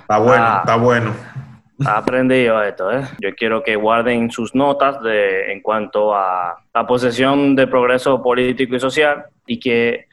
Está 0.00 0.18
bueno, 0.18 0.56
está 0.58 0.76
bueno. 0.76 1.14
Ha 1.84 1.98
aprendido 1.98 2.62
esto, 2.62 2.90
¿eh? 2.90 3.02
Yo 3.20 3.34
quiero 3.36 3.62
que 3.62 3.76
guarden 3.76 4.30
sus 4.30 4.54
notas 4.54 5.00
de, 5.02 5.52
en 5.52 5.60
cuanto 5.60 6.14
a 6.14 6.56
la 6.74 6.86
posesión 6.86 7.54
de 7.54 7.66
progreso 7.66 8.22
político 8.22 8.74
y 8.76 8.80
social 8.80 9.26
y 9.46 9.60
que 9.60 10.06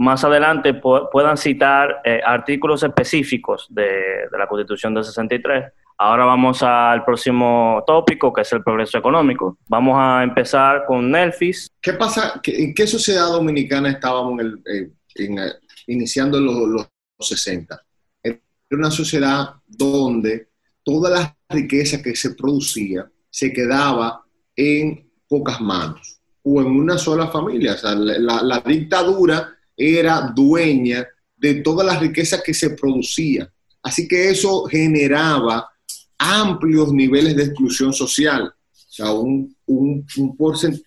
más 0.00 0.24
adelante 0.24 0.72
puedan 0.72 1.36
citar 1.36 2.00
eh, 2.06 2.22
artículos 2.24 2.82
específicos 2.82 3.66
de, 3.68 4.28
la 4.32 4.46
Constitución 4.46 4.94
del 4.94 5.04
63. 5.04 5.72
Ahora 5.98 6.24
vamos 6.24 6.62
al 6.62 7.04
próximo 7.04 7.84
tópico, 7.86 8.32
que 8.32 8.40
es 8.40 8.52
el 8.54 8.62
progreso 8.62 8.96
económico. 8.96 9.58
Vamos 9.68 9.96
a 9.98 10.22
empezar 10.22 10.86
con 10.86 11.10
Nelfis. 11.10 11.70
¿Qué 11.82 11.92
pasa? 11.92 12.40
¿En 12.42 12.72
qué 12.72 12.86
sociedad 12.86 13.26
dominicana 13.26 13.90
estábamos 13.90 14.40
eh, 14.42 14.90
eh, 15.16 15.52
iniciando 15.88 16.40
los, 16.40 16.88
los 17.18 17.28
60? 17.28 17.78
Era 18.22 18.38
una 18.70 18.90
sociedad 18.90 19.50
donde 19.66 20.48
toda 20.82 21.10
la 21.10 21.36
riqueza 21.50 22.00
que 22.00 22.16
se 22.16 22.34
producía 22.34 23.06
se 23.28 23.52
quedaba 23.52 24.24
en 24.56 25.10
pocas 25.28 25.60
manos 25.60 26.22
o 26.42 26.62
en 26.62 26.68
una 26.68 26.96
sola 26.96 27.26
familia. 27.26 27.74
O 27.74 27.76
sea, 27.76 27.94
la, 27.94 28.42
la 28.42 28.60
dictadura 28.60 29.58
era 29.80 30.32
dueña 30.34 31.08
de 31.36 31.54
todas 31.62 31.86
las 31.86 32.00
riquezas 32.00 32.42
que 32.42 32.52
se 32.52 32.70
producía. 32.70 33.50
Así 33.82 34.06
que 34.06 34.28
eso 34.28 34.64
generaba 34.64 35.70
amplios 36.18 36.92
niveles 36.92 37.34
de 37.34 37.44
exclusión 37.44 37.94
social. 37.94 38.42
O 38.44 38.92
sea, 38.92 39.12
un, 39.12 39.56
un, 39.66 40.36
porcentaje, 40.36 40.84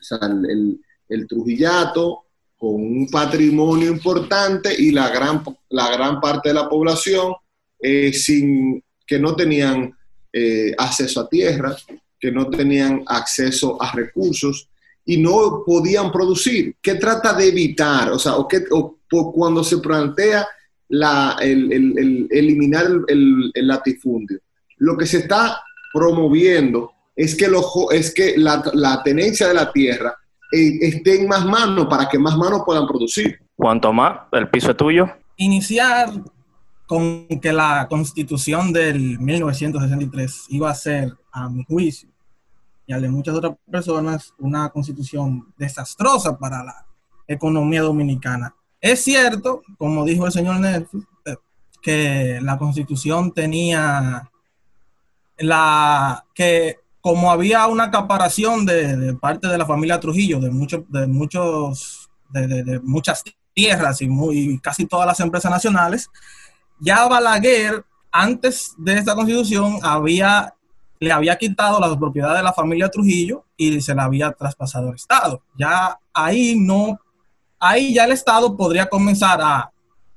el, 1.10 1.28
Trujillato 1.28 2.26
con 2.58 2.76
un 2.76 3.08
patrimonio 3.10 3.92
importante 3.92 4.74
y 4.78 4.92
la 4.92 5.10
gran, 5.10 5.44
la 5.70 5.92
gran 5.92 6.22
parte 6.22 6.50
de 6.50 6.56
la 6.56 6.70
población 6.70 7.34
eh, 7.80 8.14
sin, 8.14 8.84
que 9.06 9.20
no 9.20 9.36
tenían 9.36 9.92
eh, 10.32 10.74
acceso 10.78 11.22
a 11.22 11.30
tierra, 11.30 11.76
que 12.20 12.32
no 12.32 12.50
tenían 12.50 13.04
acceso 13.08 13.82
a 13.82 13.92
recursos 13.92 14.70
y 15.06 15.18
no 15.18 15.64
podían 15.66 16.12
producir. 16.12 16.76
¿Qué 16.82 16.96
trata 16.96 17.34
de 17.34 17.50
evitar? 17.50 18.12
O 18.12 18.20
sea, 18.20 18.36
o, 18.36 18.48
qué, 18.48 18.64
o, 18.72 18.98
cuando 19.32 19.64
se 19.64 19.78
plantea 19.78 20.48
la, 20.90 21.38
el, 21.42 22.28
eliminar 22.32 22.86
el, 23.08 23.52
latifundio, 23.56 24.40
lo 24.78 24.98
que 24.98 25.06
se 25.06 25.20
está 25.20 25.62
promoviendo 25.94 26.92
es 27.16 27.36
que, 27.36 27.50
es 27.92 28.14
que 28.14 28.36
la, 28.38 29.02
tenencia 29.04 29.48
de 29.48 29.54
la 29.54 29.72
tierra 29.72 30.16
eh, 30.52 30.80
esté 30.82 31.22
en 31.22 31.28
más 31.28 31.46
manos 31.46 31.88
para 31.88 32.08
que 32.10 32.18
más 32.18 32.36
manos 32.38 32.64
puedan 32.66 32.88
producir. 32.88 33.40
¿Cuánto 33.56 33.94
más? 33.94 34.22
¿El 34.32 34.50
piso 34.50 34.72
es 34.72 34.78
tuyo? 34.78 35.10
Iniciar 35.38 36.10
con 36.88 37.28
que 37.28 37.54
la 37.54 37.88
constitución 37.90 38.74
del 38.74 39.20
1963 39.20 40.46
iba 40.50 40.70
a 40.70 40.76
ser, 40.76 41.14
a 41.32 41.50
mi 41.50 41.64
juicio, 41.64 42.10
y 42.86 42.94
al 42.94 43.02
de 43.02 43.10
muchas 43.10 43.36
otras 43.36 43.56
personas, 43.70 44.34
una 44.40 44.70
constitución 44.70 45.54
desastrosa 45.58 46.38
para 46.38 46.64
la 46.64 46.86
economía 47.28 47.82
dominicana. 47.82 48.56
Es 48.82 49.04
cierto, 49.04 49.62
como 49.78 50.04
dijo 50.04 50.26
el 50.26 50.32
señor 50.32 50.60
Nelson, 50.60 51.08
eh, 51.26 51.36
que 51.82 52.40
la 52.42 52.58
constitución 52.58 53.32
tenía 53.32 54.30
la 55.38 56.26
que 56.34 56.84
como 57.04 57.30
había 57.32 57.68
una 57.68 57.86
acaparación 57.86 58.66
de, 58.66 59.18
parte 59.20 59.50
de 59.50 59.58
la 59.58 59.66
familia 59.66 60.00
Trujillo, 60.00 60.40
de 60.40 60.50
muchos, 60.50 60.84
de 60.88 61.06
muchos, 61.06 62.10
de, 62.30 62.80
muchas 62.82 63.26
tierras 63.54 64.02
y 64.02 64.08
muy, 64.08 64.58
casi 64.60 64.86
todas 64.86 65.06
las 65.06 65.20
empresas 65.20 65.52
nacionales, 65.52 66.10
ya 66.80 67.06
Balaguer, 67.08 67.84
antes 68.10 68.74
de 68.78 68.98
esta 68.98 69.16
constitución, 69.16 69.80
había 69.84 70.56
le 71.04 71.12
había 71.12 71.38
quitado 71.38 71.80
la 71.80 71.98
propiedad 72.00 72.34
de 72.34 72.42
la 72.42 72.54
familia 72.54 72.90
Trujillo 72.90 73.44
y 73.58 73.82
se 73.82 73.94
la 73.94 74.06
había 74.06 74.32
traspasado 74.32 74.90
al 74.90 74.96
Estado. 74.96 75.42
Ya 75.58 76.00
ahí 76.14 76.56
no, 76.58 76.98
ahí 77.60 77.94
ya 77.94 78.06
el 78.06 78.14
Estado 78.14 78.56
podría 78.56 78.86
comenzar 78.86 79.42
a 79.42 79.70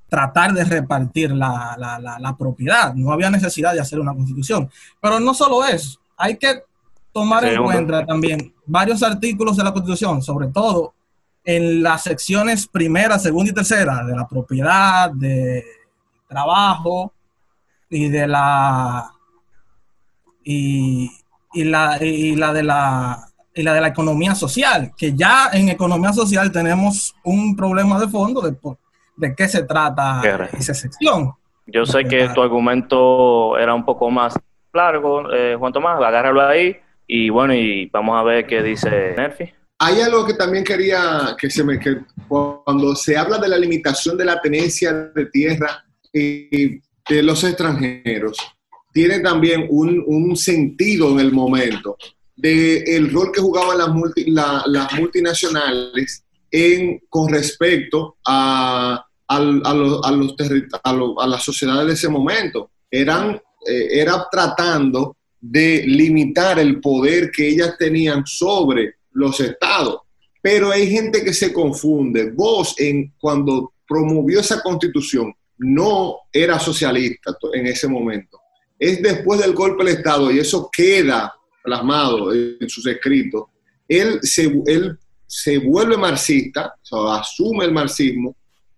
tratar 0.08 0.52
de 0.52 0.64
repartir 0.64 1.32
la, 1.32 2.36
propiedad. 2.38 2.94
No 2.94 3.10
había 3.10 3.30
necesidad 3.30 3.72
de 3.74 3.80
hacer 3.80 3.98
una 3.98 4.14
constitución. 4.14 4.70
Pero 5.00 5.18
no 5.18 5.34
solo 5.34 5.64
eso, 5.64 5.98
hay 6.16 6.36
que 6.36 6.62
tomar 7.12 7.44
en 7.44 7.64
cuenta 7.64 8.06
también 8.06 8.54
varios 8.64 9.02
artículos 9.02 9.56
de 9.56 9.64
la 9.64 9.72
constitución, 9.72 10.22
sobre 10.22 10.48
todo 10.48 10.94
en 11.44 11.82
las 11.82 12.04
secciones 12.04 12.68
primera, 12.68 13.18
segunda 13.18 13.50
y 13.50 13.54
tercera 13.54 14.04
de 14.04 14.14
la 14.14 14.28
propiedad, 14.28 15.10
de 15.10 15.64
trabajo 16.28 17.12
y 17.90 18.08
de 18.08 18.28
la 18.28 19.15
y, 20.46 21.10
la, 21.64 21.98
y 22.00 22.36
la 22.36 22.52
de 22.52 22.62
la 22.62 23.18
y 23.52 23.62
la 23.62 23.72
de 23.72 23.80
la 23.80 23.88
economía 23.88 24.34
social, 24.34 24.92
que 24.96 25.14
ya 25.14 25.48
en 25.52 25.70
economía 25.70 26.12
social 26.12 26.52
tenemos 26.52 27.14
un 27.24 27.56
problema 27.56 27.98
de 27.98 28.06
fondo 28.06 28.42
de, 28.42 28.54
de 29.16 29.34
qué 29.34 29.48
se 29.48 29.62
trata 29.62 30.20
esa 30.52 30.74
sección. 30.74 31.32
Yo 31.66 31.86
sé 31.86 32.04
que 32.04 32.28
tu 32.28 32.42
argumento 32.42 33.56
era 33.56 33.74
un 33.74 33.84
poco 33.84 34.10
más 34.10 34.38
largo, 34.74 35.32
eh, 35.32 35.56
Juan 35.58 35.72
Tomás, 35.72 35.98
agárralo 36.02 36.46
ahí 36.46 36.76
y 37.06 37.30
bueno, 37.30 37.54
y 37.54 37.86
vamos 37.86 38.20
a 38.20 38.22
ver 38.22 38.46
qué 38.46 38.62
dice 38.62 39.14
Nerfi. 39.16 39.50
Hay 39.78 40.02
algo 40.02 40.26
que 40.26 40.34
también 40.34 40.62
quería 40.62 41.34
que 41.38 41.48
se 41.48 41.64
me 41.64 41.80
que 41.80 42.02
cuando 42.28 42.94
se 42.94 43.16
habla 43.16 43.38
de 43.38 43.48
la 43.48 43.56
limitación 43.56 44.18
de 44.18 44.26
la 44.26 44.40
tenencia 44.40 44.92
de 44.92 45.26
tierra 45.26 45.82
y 46.12 46.78
de 47.08 47.22
los 47.22 47.42
extranjeros, 47.42 48.36
tiene 48.96 49.20
también 49.20 49.66
un, 49.68 50.34
sentido 50.36 51.10
en 51.10 51.20
el 51.20 51.30
momento 51.30 51.98
del 52.34 52.82
el 52.86 53.12
rol 53.12 53.30
que 53.30 53.42
jugaban 53.42 53.76
las, 53.76 54.66
las 54.68 54.92
multinacionales 54.94 56.24
en, 56.50 57.02
con 57.10 57.28
respecto 57.30 58.16
a, 58.26 59.04
a, 59.28 59.38
los, 59.38 60.00
a, 60.02 60.10
los 60.12 60.34
a, 60.82 61.26
las 61.26 61.42
sociedades 61.42 61.86
de 61.88 61.92
ese 61.92 62.08
momento. 62.08 62.70
Eran, 62.90 63.38
eh, 63.68 64.00
era 64.00 64.28
tratando 64.32 65.18
de 65.42 65.84
limitar 65.86 66.58
el 66.58 66.80
poder 66.80 67.30
que 67.30 67.48
ellas 67.48 67.76
tenían 67.78 68.24
sobre 68.24 68.94
los 69.12 69.38
estados. 69.40 69.98
Pero 70.40 70.70
hay 70.70 70.90
gente 70.90 71.22
que 71.22 71.34
se 71.34 71.52
confunde. 71.52 72.30
Vos, 72.30 72.74
en, 72.78 73.12
cuando 73.20 73.74
promovió 73.86 74.40
esa 74.40 74.62
constitución, 74.62 75.34
no 75.58 76.16
era 76.32 76.58
socialista 76.58 77.36
en 77.52 77.66
ese 77.66 77.88
momento 77.88 78.40
es 78.78 79.02
después 79.02 79.40
del 79.40 79.54
golpe 79.54 79.84
del 79.84 79.96
Estado, 79.96 80.30
y 80.30 80.38
eso 80.38 80.70
queda 80.72 81.34
plasmado 81.62 82.32
en 82.32 82.68
sus 82.68 82.86
escritos, 82.86 83.44
él 83.88 84.18
se, 84.22 84.62
él 84.66 84.98
se 85.26 85.58
vuelve 85.58 85.96
marxista, 85.96 86.74
asume 86.90 87.64
el 87.64 87.72
marxismo, 87.72 88.36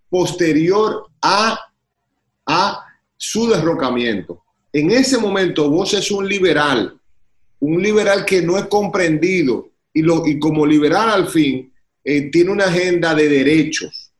posterior 0.09 1.07
a, 1.21 1.59
a 2.45 2.85
su 3.15 3.47
derrocamiento. 3.47 4.43
En 4.73 4.91
ese 4.91 5.17
momento 5.17 5.69
vos 5.69 5.93
es 5.93 6.09
un 6.11 6.27
liberal, 6.27 6.99
un 7.59 7.81
liberal 7.81 8.25
que 8.25 8.41
no 8.41 8.57
es 8.57 8.65
comprendido 8.65 9.69
y, 9.93 10.01
lo, 10.01 10.25
y 10.25 10.39
como 10.39 10.65
liberal 10.65 11.09
al 11.09 11.27
fin 11.27 11.71
eh, 12.03 12.31
tiene 12.31 12.51
una 12.51 12.65
agenda 12.65 13.13
de 13.13 13.27
derechos. 13.29 14.11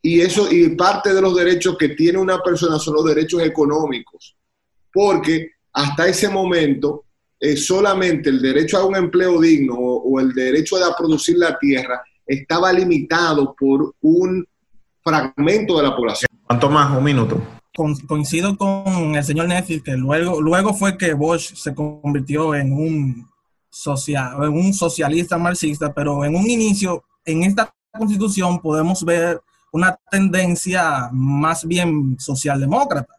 Y 0.00 0.20
eso 0.20 0.50
y 0.50 0.68
parte 0.70 1.12
de 1.12 1.20
los 1.20 1.34
derechos 1.34 1.76
que 1.76 1.90
tiene 1.90 2.18
una 2.18 2.40
persona 2.40 2.78
son 2.78 2.94
los 2.94 3.04
derechos 3.04 3.42
económicos, 3.42 4.36
porque 4.98 5.52
hasta 5.74 6.08
ese 6.08 6.28
momento 6.28 7.04
eh, 7.38 7.56
solamente 7.56 8.30
el 8.30 8.42
derecho 8.42 8.78
a 8.78 8.84
un 8.84 8.96
empleo 8.96 9.40
digno 9.40 9.76
o, 9.76 10.18
el 10.18 10.34
derecho 10.34 10.74
a 10.84 10.96
producir 10.96 11.38
la 11.38 11.56
tierra 11.56 12.02
estaba 12.26 12.72
limitado 12.72 13.54
por 13.56 13.94
un 14.00 14.44
fragmento 15.04 15.76
de 15.76 15.84
la 15.84 15.94
población. 15.94 16.28
¿Cuánto 16.42 16.68
más? 16.68 16.98
Un 16.98 17.04
minuto. 17.04 17.40
coincido 18.08 18.56
con 18.56 19.14
el 19.14 19.22
señor 19.22 19.46
Netflix 19.46 19.84
que 19.84 19.92
luego, 19.92 20.40
luego 20.40 20.74
fue 20.74 20.98
que 20.98 21.14
Bosch 21.14 21.54
se 21.54 21.72
convirtió 21.76 22.56
en 22.56 22.72
un, 22.72 23.30
social, 23.70 24.42
en 24.42 24.52
un 24.52 24.74
socialista 24.74 25.38
marxista, 25.38 25.94
pero 25.94 26.24
en 26.24 26.34
un 26.34 26.50
inicio, 26.50 27.04
en 27.24 27.44
esta 27.44 27.72
constitución 27.92 28.60
podemos 28.60 29.04
ver 29.04 29.40
una 29.70 29.96
tendencia 30.10 31.08
más 31.12 31.64
bien 31.64 32.16
socialdemócrata 32.18 33.17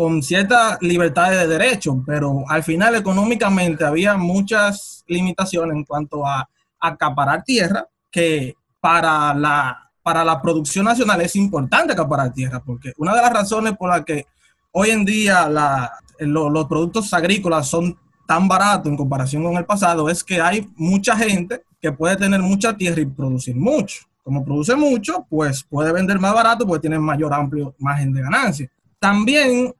con 0.00 0.22
cierta 0.22 0.78
libertad 0.80 1.30
de 1.30 1.46
derecho, 1.46 2.02
pero 2.06 2.42
al 2.48 2.62
final 2.62 2.94
económicamente 2.94 3.84
había 3.84 4.16
muchas 4.16 5.04
limitaciones 5.06 5.76
en 5.76 5.84
cuanto 5.84 6.26
a 6.26 6.48
acaparar 6.80 7.44
tierra, 7.44 7.86
que 8.10 8.54
para 8.80 9.34
la, 9.34 9.90
para 10.02 10.24
la 10.24 10.40
producción 10.40 10.86
nacional 10.86 11.20
es 11.20 11.36
importante 11.36 11.92
acaparar 11.92 12.32
tierra, 12.32 12.62
porque 12.64 12.94
una 12.96 13.14
de 13.14 13.20
las 13.20 13.30
razones 13.30 13.76
por 13.76 13.90
las 13.90 14.02
que 14.06 14.24
hoy 14.72 14.88
en 14.88 15.04
día 15.04 15.46
los 16.18 16.66
productos 16.66 17.12
agrícolas 17.12 17.68
son 17.68 17.94
tan 18.26 18.48
baratos 18.48 18.90
en 18.90 18.96
comparación 18.96 19.44
con 19.44 19.58
el 19.58 19.66
pasado 19.66 20.08
es 20.08 20.24
que 20.24 20.40
hay 20.40 20.66
mucha 20.76 21.14
gente 21.14 21.62
que 21.78 21.92
puede 21.92 22.16
tener 22.16 22.40
mucha 22.40 22.74
tierra 22.74 23.02
y 23.02 23.04
producir 23.04 23.54
mucho. 23.54 24.04
Como 24.24 24.46
produce 24.46 24.74
mucho, 24.76 25.26
pues 25.28 25.62
puede 25.62 25.92
vender 25.92 26.18
más 26.18 26.32
barato 26.32 26.66
porque 26.66 26.80
tiene 26.80 26.98
mayor 26.98 27.34
amplio 27.34 27.74
margen 27.78 28.14
de 28.14 28.22
ganancia. 28.22 28.70
También 28.98 29.74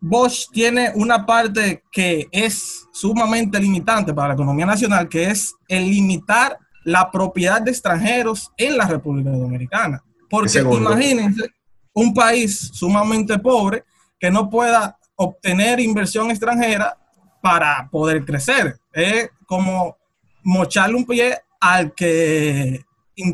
Bosch 0.00 0.50
tiene 0.52 0.92
una 0.94 1.24
parte 1.24 1.82
que 1.90 2.28
es 2.30 2.86
sumamente 2.92 3.58
limitante 3.58 4.12
para 4.12 4.28
la 4.28 4.34
economía 4.34 4.66
nacional, 4.66 5.08
que 5.08 5.30
es 5.30 5.54
el 5.68 5.84
limitar 5.88 6.58
la 6.84 7.10
propiedad 7.10 7.60
de 7.60 7.70
extranjeros 7.70 8.52
en 8.56 8.76
la 8.76 8.86
República 8.86 9.30
Dominicana. 9.30 10.02
Porque 10.28 10.60
imagínense 10.60 11.50
un 11.92 12.12
país 12.12 12.70
sumamente 12.72 13.38
pobre 13.38 13.84
que 14.18 14.30
no 14.30 14.48
pueda 14.48 14.98
obtener 15.16 15.80
inversión 15.80 16.30
extranjera 16.30 16.96
para 17.42 17.88
poder 17.90 18.24
crecer. 18.24 18.78
Es 18.92 19.30
como 19.46 19.96
mocharle 20.42 20.96
un 20.96 21.06
pie 21.06 21.38
al 21.60 21.92
que 21.94 22.84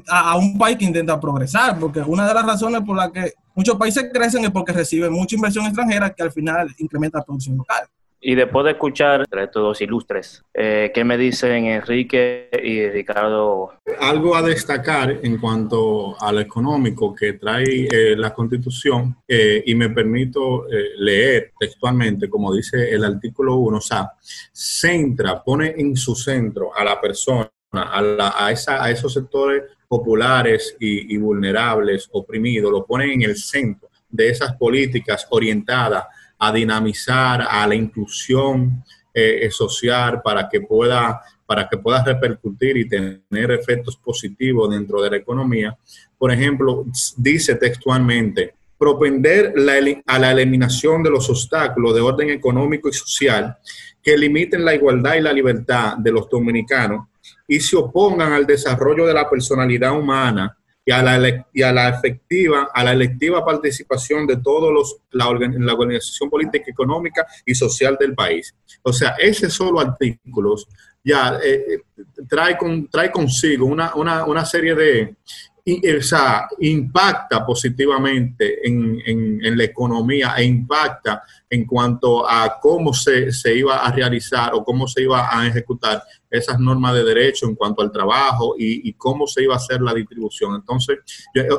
a 0.08 0.36
un 0.36 0.56
país 0.56 0.76
que 0.76 0.84
intenta 0.84 1.18
progresar, 1.18 1.78
porque 1.78 2.00
una 2.00 2.26
de 2.26 2.34
las 2.34 2.46
razones 2.46 2.82
por 2.82 2.96
las 2.96 3.10
que 3.10 3.32
muchos 3.54 3.76
países 3.76 4.10
crecen 4.12 4.44
es 4.44 4.50
porque 4.50 4.72
reciben 4.72 5.12
mucha 5.12 5.36
inversión 5.36 5.66
extranjera 5.66 6.10
que 6.10 6.22
al 6.22 6.32
final 6.32 6.74
incrementa 6.78 7.18
la 7.18 7.24
producción 7.24 7.56
local. 7.56 7.86
Y 8.24 8.36
después 8.36 8.64
de 8.64 8.70
escuchar 8.70 9.26
a 9.32 9.42
estos 9.42 9.62
dos 9.62 9.80
ilustres, 9.80 10.44
eh, 10.54 10.92
¿qué 10.94 11.02
me 11.02 11.18
dicen 11.18 11.64
Enrique 11.64 12.48
y 12.62 12.88
Ricardo? 12.88 13.72
Algo 13.98 14.36
a 14.36 14.42
destacar 14.42 15.18
en 15.24 15.38
cuanto 15.38 16.14
a 16.22 16.30
lo 16.30 16.38
económico 16.38 17.12
que 17.12 17.32
trae 17.32 17.88
eh, 17.90 18.14
la 18.16 18.32
Constitución, 18.32 19.16
eh, 19.26 19.64
y 19.66 19.74
me 19.74 19.90
permito 19.90 20.66
leer 20.98 21.50
textualmente, 21.58 22.30
como 22.30 22.54
dice 22.54 22.94
el 22.94 23.04
artículo 23.04 23.56
1, 23.56 23.78
o 23.78 23.80
sea, 23.80 24.12
centra, 24.52 25.42
pone 25.42 25.74
en 25.76 25.96
su 25.96 26.14
centro 26.14 26.70
a 26.72 26.84
la 26.84 27.00
persona 27.00 27.50
a, 27.72 28.52
esa, 28.52 28.84
a 28.84 28.90
esos 28.90 29.12
sectores 29.12 29.64
populares 29.92 30.74
y, 30.80 31.18
vulnerables, 31.18 32.08
oprimidos, 32.12 32.72
lo 32.72 32.86
ponen 32.86 33.10
en 33.10 33.22
el 33.24 33.36
centro 33.36 33.90
de 34.08 34.30
esas 34.30 34.56
políticas 34.56 35.26
orientadas 35.28 36.04
a 36.38 36.50
dinamizar 36.50 37.42
a 37.42 37.66
la 37.66 37.74
inclusión 37.74 38.82
eh, 39.12 39.50
social 39.50 40.22
para 40.22 40.48
que 40.48 40.62
pueda 40.62 41.20
para 41.44 41.68
que 41.68 41.76
pueda 41.76 42.02
repercutir 42.02 42.78
y 42.78 42.88
tener 42.88 43.50
efectos 43.50 43.98
positivos 43.98 44.70
dentro 44.70 45.02
de 45.02 45.10
la 45.10 45.18
economía. 45.18 45.76
Por 46.16 46.32
ejemplo, 46.32 46.86
dice 47.18 47.56
textualmente, 47.56 48.54
propender 48.78 49.52
a 50.06 50.18
la 50.18 50.30
eliminación 50.30 51.02
de 51.02 51.10
los 51.10 51.28
obstáculos 51.28 51.94
de 51.94 52.00
orden 52.00 52.30
económico 52.30 52.88
y 52.88 52.94
social 52.94 53.58
que 54.02 54.16
limiten 54.16 54.64
la 54.64 54.74
igualdad 54.74 55.16
y 55.16 55.20
la 55.20 55.34
libertad 55.34 55.98
de 55.98 56.12
los 56.12 56.30
dominicanos 56.30 57.08
y 57.52 57.60
se 57.60 57.76
opongan 57.76 58.32
al 58.32 58.46
desarrollo 58.46 59.06
de 59.06 59.12
la 59.12 59.28
personalidad 59.28 59.92
humana 59.92 60.56
y 60.86 60.90
a 60.90 61.02
la, 61.02 61.46
y 61.52 61.62
a 61.62 61.70
la 61.70 61.90
efectiva, 61.90 62.70
a 62.72 62.82
la 62.82 62.92
electiva 62.92 63.44
participación 63.44 64.26
de 64.26 64.38
todos 64.38 64.72
los, 64.72 64.96
la, 65.10 65.26
la 65.58 65.74
organización 65.74 66.30
política, 66.30 66.64
económica 66.70 67.26
y 67.44 67.54
social 67.54 67.98
del 68.00 68.14
país. 68.14 68.54
O 68.80 68.90
sea, 68.90 69.16
ese 69.18 69.50
solo 69.50 69.80
artículo 69.80 70.54
ya 71.04 71.38
eh, 71.44 71.74
eh, 71.74 72.04
trae, 72.26 72.56
con, 72.56 72.88
trae 72.88 73.12
consigo 73.12 73.66
una, 73.66 73.94
una, 73.96 74.24
una 74.24 74.46
serie 74.46 74.74
de, 74.74 75.16
o 75.64 76.02
sea, 76.02 76.48
impacta 76.58 77.46
positivamente 77.46 78.66
en, 78.66 79.00
en, 79.06 79.56
la 79.56 79.62
economía 79.62 80.34
e 80.36 80.44
impacta 80.44 81.22
en 81.48 81.64
cuanto 81.66 82.28
a 82.28 82.58
cómo 82.60 82.92
se, 82.92 83.30
se, 83.30 83.54
iba 83.54 83.76
a 83.76 83.92
realizar 83.92 84.54
o 84.54 84.64
cómo 84.64 84.88
se 84.88 85.02
iba 85.02 85.28
a 85.30 85.46
ejecutar 85.46 86.02
esas 86.28 86.58
normas 86.58 86.94
de 86.94 87.04
derecho 87.04 87.46
en 87.46 87.54
cuanto 87.54 87.80
al 87.82 87.92
trabajo 87.92 88.56
y, 88.58 88.92
cómo 88.94 89.26
se 89.28 89.44
iba 89.44 89.54
a 89.54 89.58
hacer 89.58 89.80
la 89.82 89.94
distribución. 89.94 90.56
Entonces, 90.56 90.98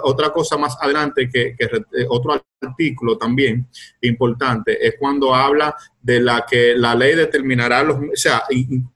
otra 0.03 0.31
cosa 0.31 0.57
más 0.57 0.75
adelante 0.81 1.29
que, 1.29 1.55
que, 1.57 1.65
eh, 1.65 2.05
otro 2.09 2.43
artículo 2.61 3.17
también 3.17 3.67
importante 4.01 4.85
es 4.85 4.95
cuando 4.99 5.33
habla 5.33 5.75
de 6.01 6.19
la 6.19 6.45
que 6.45 6.75
la 6.75 6.93
ley 6.93 7.15
determinará 7.15 7.83
los, 7.83 7.97
o 7.97 8.15
sea, 8.15 8.43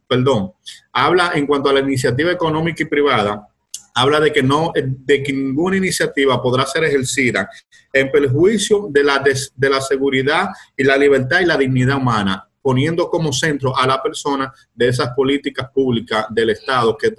perdón, 0.06 0.52
habla 0.92 1.32
en 1.36 1.48
cuanto 1.48 1.70
a 1.70 1.74
la 1.74 1.80
iniciativa 1.80 2.32
económica 2.32 2.84
y 2.84 2.88
privada 2.88 3.48
habla 3.98 4.20
de 4.20 4.32
que 4.32 4.44
no 4.44 4.72
de 4.74 5.24
que 5.24 5.34
ninguna 5.34 5.78
iniciativa 5.78 6.42
podrá 6.42 6.66
ser 6.66 6.84
ejercida 6.84 7.50
en 7.92 8.12
perjuicio 8.12 8.88
de 8.90 9.04
la 9.04 9.20
de 9.20 9.70
la 9.70 9.82
seguridad 9.82 10.50
y 10.76 10.84
la 10.84 10.98
libertad 10.98 11.42
y 11.42 11.46
la 11.46 11.58
dignidad 11.58 11.98
humana 11.98 12.48
poniendo 12.62 13.10
como 13.10 13.32
centro 13.32 13.76
a 13.78 13.88
la 13.88 14.04
persona 14.04 14.52
de 14.76 14.90
esas 14.90 15.14
políticas 15.16 15.70
públicas 15.72 16.26
del 16.30 16.50
Estado 16.50 16.98
que, 16.98 17.14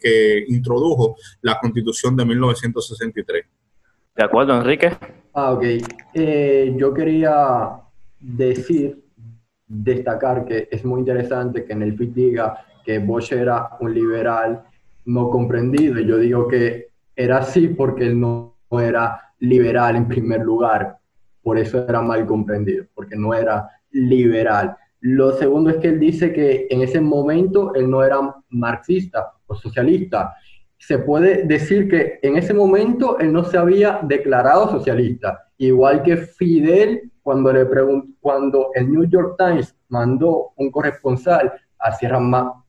que, 0.00 0.44
introdujo 0.48 1.16
la 1.42 1.58
Constitución 1.60 2.16
de 2.16 2.24
1963. 2.24 3.44
¿De 4.16 4.24
acuerdo, 4.24 4.56
Enrique? 4.56 4.96
Ah, 5.34 5.52
ok. 5.52 5.62
Eh, 6.14 6.72
yo 6.78 6.94
quería 6.94 7.82
decir, 8.18 9.04
destacar 9.66 10.46
que 10.46 10.68
es 10.70 10.82
muy 10.86 11.00
interesante 11.00 11.66
que 11.66 11.74
en 11.74 11.82
el 11.82 11.98
FIT 11.98 12.14
diga 12.14 12.64
que 12.82 12.98
Bosch 12.98 13.32
era 13.32 13.76
un 13.80 13.92
liberal 13.92 14.64
no 15.04 15.30
comprendido. 15.30 16.00
Y 16.00 16.06
yo 16.06 16.18
digo 16.18 16.48
que 16.48 16.88
era 17.16 17.38
así 17.38 17.68
porque 17.68 18.06
él 18.06 18.20
no, 18.20 18.56
era 18.70 19.20
liberal 19.38 19.96
en 19.96 20.08
primer 20.08 20.40
lugar. 20.40 20.98
Por 21.42 21.58
eso 21.58 21.86
era 21.86 22.00
mal 22.00 22.26
comprendido, 22.26 22.86
porque 22.94 23.16
no 23.16 23.34
era 23.34 23.68
liberal. 23.90 24.76
Lo 25.00 25.32
segundo 25.32 25.70
es 25.70 25.76
que 25.76 25.88
él 25.88 26.00
dice 26.00 26.32
que 26.32 26.66
en 26.70 26.82
ese 26.82 27.00
momento 27.00 27.74
él 27.74 27.88
no 27.88 28.02
era 28.02 28.18
marxista 28.48 29.32
o 29.46 29.54
socialista. 29.54 30.34
Se 30.78 30.98
puede 30.98 31.44
decir 31.44 31.88
que 31.88 32.18
en 32.22 32.36
ese 32.36 32.54
momento 32.54 33.18
él 33.18 33.32
no 33.32 33.44
se 33.44 33.58
había 33.58 34.00
declarado 34.02 34.70
socialista, 34.70 35.48
igual 35.58 36.02
que 36.02 36.16
Fidel 36.16 37.12
cuando 37.22 37.52
le 37.52 37.66
cuando 38.20 38.70
el 38.74 38.90
New 38.90 39.04
York 39.04 39.36
Times 39.38 39.74
mandó 39.88 40.52
un 40.56 40.70
corresponsal 40.70 41.52
a 41.78 41.92
Sierra, 41.92 42.20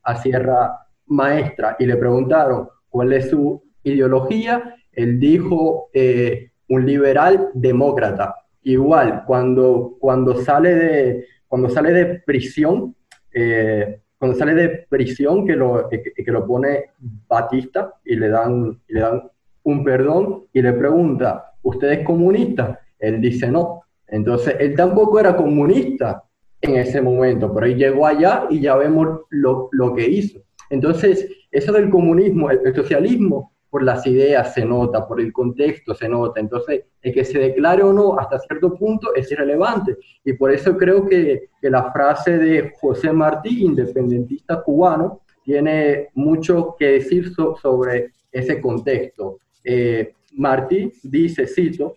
a 0.02 0.16
Sierra 0.16 0.85
maestra 1.06 1.76
y 1.78 1.86
le 1.86 1.96
preguntaron 1.96 2.68
cuál 2.88 3.12
es 3.12 3.30
su 3.30 3.62
ideología, 3.82 4.76
él 4.92 5.20
dijo 5.20 5.90
eh, 5.92 6.50
un 6.68 6.86
liberal 6.86 7.50
demócrata. 7.54 8.34
Igual, 8.62 9.24
cuando, 9.26 9.96
cuando, 10.00 10.42
sale, 10.42 10.74
de, 10.74 11.26
cuando 11.46 11.68
sale 11.68 11.92
de 11.92 12.06
prisión, 12.26 12.96
eh, 13.32 14.00
cuando 14.18 14.36
sale 14.36 14.54
de 14.54 14.86
prisión 14.88 15.46
que 15.46 15.54
lo, 15.54 15.88
que, 15.88 16.32
lo 16.32 16.46
pone 16.46 16.86
Batista 17.28 17.92
y 18.04 18.16
le, 18.16 18.28
dan, 18.28 18.80
le 18.88 19.00
dan 19.00 19.22
un 19.62 19.84
perdón 19.84 20.46
y 20.52 20.62
le 20.62 20.72
pregunta, 20.72 21.52
¿usted 21.62 21.92
es 21.92 22.04
comunista? 22.04 22.80
Él 22.98 23.20
dice 23.20 23.50
no. 23.50 23.82
Entonces, 24.08 24.56
él 24.58 24.74
tampoco 24.74 25.20
era 25.20 25.36
comunista 25.36 26.24
en 26.60 26.76
ese 26.76 27.00
momento, 27.00 27.52
pero 27.52 27.66
él 27.66 27.76
llegó 27.76 28.06
allá 28.06 28.46
y 28.48 28.60
ya 28.60 28.76
vemos 28.76 29.20
lo, 29.30 29.68
lo 29.72 29.94
que 29.94 30.08
hizo. 30.08 30.40
Entonces, 30.70 31.28
eso 31.50 31.72
del 31.72 31.90
comunismo, 31.90 32.50
el, 32.50 32.74
socialismo, 32.74 33.52
por 33.70 33.82
las 33.82 34.06
ideas 34.06 34.54
se 34.54 34.64
nota, 34.64 35.06
por 35.06 35.20
el 35.20 35.32
contexto 35.32 35.94
se 35.94 36.08
nota. 36.08 36.40
Entonces, 36.40 36.84
el 37.02 37.12
que 37.12 37.24
se 37.24 37.38
declare 37.38 37.82
o 37.82 37.92
no 37.92 38.18
hasta 38.18 38.38
cierto 38.38 38.74
punto 38.74 39.14
es 39.14 39.30
irrelevante. 39.30 39.96
Y 40.24 40.32
por 40.34 40.52
eso 40.52 40.76
creo 40.76 41.06
que, 41.06 41.50
que 41.60 41.70
la 41.70 41.92
frase 41.92 42.38
de 42.38 42.72
José 42.80 43.12
Martí, 43.12 43.64
independentista 43.64 44.62
cubano, 44.62 45.20
tiene 45.44 46.08
mucho 46.14 46.74
que 46.76 46.86
decir 46.92 47.32
sobre 47.62 48.12
ese 48.32 48.60
contexto. 48.60 49.38
Eh, 49.62 50.12
Martí 50.32 50.92
dice, 51.04 51.46
cito, 51.46 51.94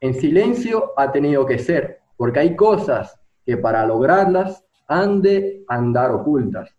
en 0.00 0.14
silencio 0.14 0.92
ha 0.96 1.10
tenido 1.10 1.44
que 1.46 1.58
ser, 1.58 2.00
porque 2.16 2.40
hay 2.40 2.54
cosas 2.54 3.18
que 3.44 3.56
para 3.56 3.86
lograrlas 3.86 4.64
han 4.86 5.22
de 5.22 5.64
andar 5.66 6.10
ocultas. 6.10 6.70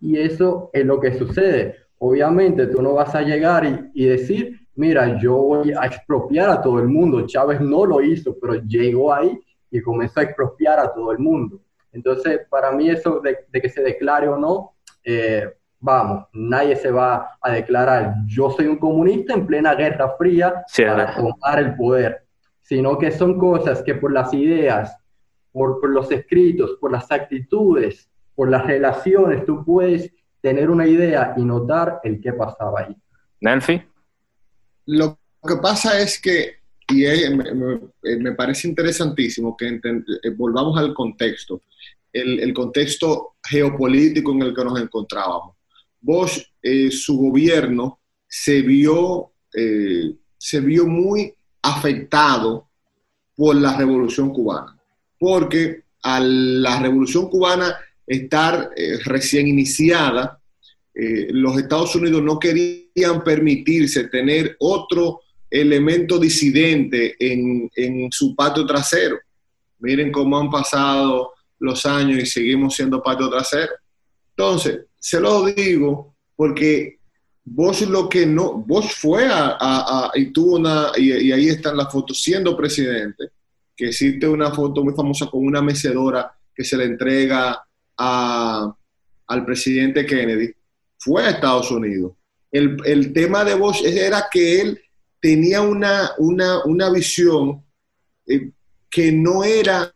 Y 0.00 0.18
eso 0.18 0.70
es 0.72 0.84
lo 0.84 0.98
que 0.98 1.14
sucede. 1.18 1.76
Obviamente 1.98 2.66
tú 2.66 2.80
no 2.80 2.94
vas 2.94 3.14
a 3.14 3.20
llegar 3.20 3.90
y, 3.92 4.06
decir, 4.06 4.58
mira, 4.74 5.18
yo 5.18 5.36
voy 5.36 5.72
a 5.78 5.84
expropiar 5.84 6.48
a 6.48 6.62
todo 6.62 6.78
el 6.80 6.88
mundo. 6.88 7.26
Chávez 7.26 7.60
no 7.60 7.84
lo 7.84 8.00
hizo, 8.02 8.36
pero 8.40 8.54
llegó 8.54 9.12
ahí 9.12 9.38
y 9.70 9.82
comenzó 9.82 10.20
a 10.20 10.24
expropiar 10.24 10.80
a 10.80 10.92
todo 10.92 11.12
el 11.12 11.18
mundo. 11.18 11.60
Entonces, 11.92 12.40
para 12.48 12.72
mí 12.72 12.88
eso 12.88 13.20
de, 13.20 13.38
que 13.52 13.68
se 13.68 13.82
declare 13.82 14.28
o 14.28 14.38
no, 14.38 14.72
eh, 15.04 15.52
vamos, 15.78 16.26
nadie 16.32 16.76
se 16.76 16.90
va 16.90 17.38
a 17.40 17.52
declarar, 17.52 18.14
yo 18.26 18.50
soy 18.50 18.66
un 18.66 18.76
comunista 18.76 19.34
en 19.34 19.46
plena 19.46 19.74
Guerra 19.74 20.14
Fría 20.16 20.62
para 20.76 21.14
tomar 21.14 21.58
el 21.58 21.74
poder, 21.74 22.24
sino 22.60 22.96
que 22.98 23.10
son 23.10 23.38
cosas 23.38 23.82
que 23.82 23.94
por 23.94 24.12
las 24.12 24.32
ideas, 24.32 24.96
por, 25.52 25.80
por 25.80 25.90
los 25.90 26.10
escritos, 26.10 26.76
por 26.80 26.92
las 26.92 27.10
actitudes, 27.10 28.09
por 28.40 28.50
las 28.50 28.66
relaciones, 28.66 29.44
tú 29.44 29.62
puedes 29.66 30.10
tener 30.40 30.70
una 30.70 30.88
idea 30.88 31.34
y 31.36 31.42
notar 31.42 32.00
el 32.02 32.22
qué 32.22 32.32
pasaba 32.32 32.80
ahí. 32.80 32.96
Nelfi. 33.38 33.82
Lo 34.86 35.18
que 35.46 35.56
pasa 35.56 36.00
es 36.00 36.18
que, 36.18 36.54
y 36.88 37.04
me, 38.18 38.32
parece 38.32 38.66
interesantísimo 38.66 39.54
que 39.54 39.68
eh, 39.68 40.30
volvamos 40.38 40.78
al 40.78 40.94
contexto, 40.94 41.60
el, 42.10 42.54
contexto 42.54 43.34
geopolítico 43.46 44.32
en 44.32 44.40
el 44.40 44.54
que 44.54 44.64
nos 44.64 44.80
encontrábamos. 44.80 45.56
Bosch, 46.00 46.40
eh, 46.62 46.90
su 46.90 47.18
gobierno 47.18 48.00
se 48.26 48.62
vio, 48.62 49.32
eh, 49.52 50.14
se 50.38 50.60
vio 50.60 50.86
muy 50.86 51.34
afectado 51.60 52.70
por 53.36 53.54
la 53.56 53.76
revolución 53.76 54.32
cubana, 54.32 54.80
porque 55.18 55.82
a 56.02 56.20
la 56.20 56.80
revolución 56.80 57.28
cubana 57.28 57.76
estar 58.10 58.72
eh, 58.76 58.98
recién 59.04 59.46
iniciada, 59.46 60.40
eh, 60.92 61.28
los 61.30 61.56
Estados 61.56 61.94
Unidos 61.94 62.20
no 62.22 62.40
querían 62.40 63.22
permitirse 63.24 64.08
tener 64.08 64.56
otro 64.58 65.20
elemento 65.48 66.18
disidente 66.18 67.14
en, 67.20 67.70
en 67.76 68.10
su 68.10 68.34
patio 68.34 68.66
trasero. 68.66 69.16
Miren 69.78 70.10
cómo 70.10 70.38
han 70.38 70.50
pasado 70.50 71.34
los 71.60 71.86
años 71.86 72.20
y 72.20 72.26
seguimos 72.26 72.74
siendo 72.74 73.00
patio 73.00 73.30
trasero. 73.30 73.72
Entonces, 74.30 74.80
se 74.98 75.20
lo 75.20 75.44
digo 75.44 76.16
porque 76.34 76.98
Bosch 77.44 77.82
lo 77.82 78.08
que 78.08 78.26
no, 78.26 78.54
Bosch 78.54 78.92
fue 78.92 79.28
a, 79.30 80.10
y 80.14 80.26
tuvo 80.26 80.56
una, 80.56 80.90
y, 80.96 81.12
y, 81.28 81.32
ahí 81.32 81.48
están 81.48 81.76
las 81.76 81.92
fotos, 81.92 82.20
siendo 82.20 82.56
presidente, 82.56 83.30
que 83.76 83.86
existe 83.86 84.26
una 84.26 84.50
foto 84.50 84.82
muy 84.82 84.94
famosa 84.94 85.26
con 85.26 85.46
una 85.46 85.62
mecedora 85.62 86.32
que 86.54 86.64
se 86.64 86.76
le 86.76 86.84
entrega 86.84 87.64
al 88.00 89.44
presidente 89.44 90.06
Kennedy, 90.06 90.52
fue 90.98 91.24
a 91.24 91.30
Estados 91.30 91.70
Unidos. 91.70 92.12
El, 92.50 93.12
tema 93.12 93.44
de 93.44 93.54
Bosch 93.54 93.84
era 93.84 94.26
que 94.30 94.60
él 94.60 94.80
tenía 95.20 95.62
una, 95.62 96.12
una, 96.18 96.90
visión 96.90 97.62
eh, 98.26 98.50
que 98.90 99.12
no 99.12 99.44
era 99.44 99.94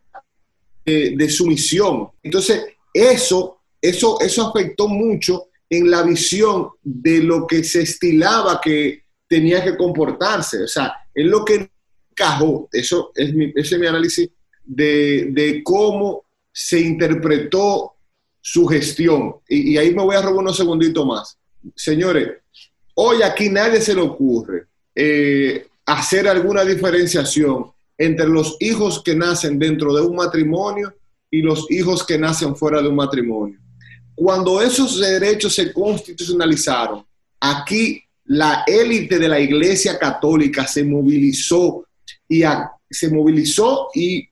eh, 0.84 1.14
de 1.16 1.28
sumisión. 1.28 2.10
Entonces, 2.22 2.64
eso, 2.92 3.62
eso, 3.80 4.20
eso 4.20 4.48
afectó 4.48 4.86
mucho 4.86 5.48
en 5.68 5.90
la 5.90 6.02
visión 6.02 6.68
de 6.82 7.20
lo 7.20 7.46
que 7.46 7.64
se 7.64 7.82
estilaba 7.82 8.60
que 8.62 9.04
tenía 9.26 9.64
que 9.64 9.76
comportarse. 9.76 10.62
O 10.62 10.68
sea, 10.68 10.94
es 11.12 11.26
lo 11.26 11.44
que 11.44 11.68
encajó, 12.10 12.68
eso 12.70 13.10
es 13.14 13.34
mi, 13.34 13.46
ese 13.56 13.74
es 13.74 13.80
mi 13.80 13.86
análisis 13.86 14.30
de, 14.62 15.28
de 15.30 15.62
cómo 15.64 16.24
se 16.52 16.80
interpretó 16.80 17.93
su 18.46 18.66
gestión. 18.66 19.36
Y, 19.48 19.78
ahí 19.78 19.94
me 19.94 20.02
voy 20.02 20.14
a 20.14 20.20
robar 20.20 20.40
unos 20.40 20.56
segunditos 20.58 21.06
más. 21.06 21.38
Señores, 21.74 22.28
hoy 22.94 23.22
aquí 23.22 23.48
nadie 23.48 23.80
se 23.80 23.94
le 23.94 24.02
ocurre 24.02 24.66
eh, 24.94 25.66
hacer 25.86 26.28
alguna 26.28 26.62
diferenciación 26.62 27.72
entre 27.96 28.28
los 28.28 28.58
hijos 28.60 29.02
que 29.02 29.14
nacen 29.14 29.58
dentro 29.58 29.94
de 29.94 30.02
un 30.02 30.16
matrimonio 30.16 30.92
y 31.30 31.40
los 31.40 31.70
hijos 31.70 32.04
que 32.04 32.18
nacen 32.18 32.54
fuera 32.54 32.82
de 32.82 32.88
un 32.88 32.96
matrimonio. 32.96 33.58
Cuando 34.14 34.60
esos 34.60 35.00
derechos 35.00 35.54
se 35.54 35.72
constitucionalizaron, 35.72 37.02
aquí 37.40 38.02
la 38.26 38.62
élite 38.66 39.18
de 39.18 39.28
la 39.28 39.40
Iglesia 39.40 39.98
Católica 39.98 40.66
se 40.66 40.84
movilizó 40.84 41.86
y 42.28 42.42
se 42.90 43.08
movilizó 43.08 43.88
y 43.94 44.28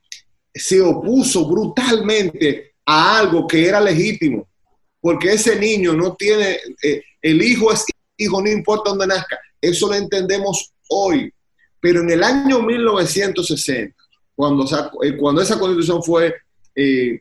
se 0.54 0.82
opuso 0.82 1.48
brutalmente 1.48 2.71
a 2.84 3.18
algo 3.18 3.46
que 3.46 3.66
era 3.66 3.80
legítimo, 3.80 4.48
porque 5.00 5.32
ese 5.32 5.58
niño 5.58 5.92
no 5.94 6.14
tiene, 6.14 6.58
eh, 6.82 7.02
el 7.20 7.42
hijo 7.42 7.72
es 7.72 7.84
hijo, 8.16 8.42
no 8.42 8.50
importa 8.50 8.90
dónde 8.90 9.06
nazca, 9.06 9.38
eso 9.60 9.88
lo 9.88 9.94
entendemos 9.94 10.72
hoy, 10.88 11.32
pero 11.80 12.00
en 12.00 12.10
el 12.10 12.22
año 12.22 12.60
1960, 12.62 13.94
cuando, 14.34 14.64
eh, 15.02 15.16
cuando 15.16 15.42
esa 15.42 15.58
constitución 15.58 16.02
fue 16.02 16.34
eh, 16.74 17.20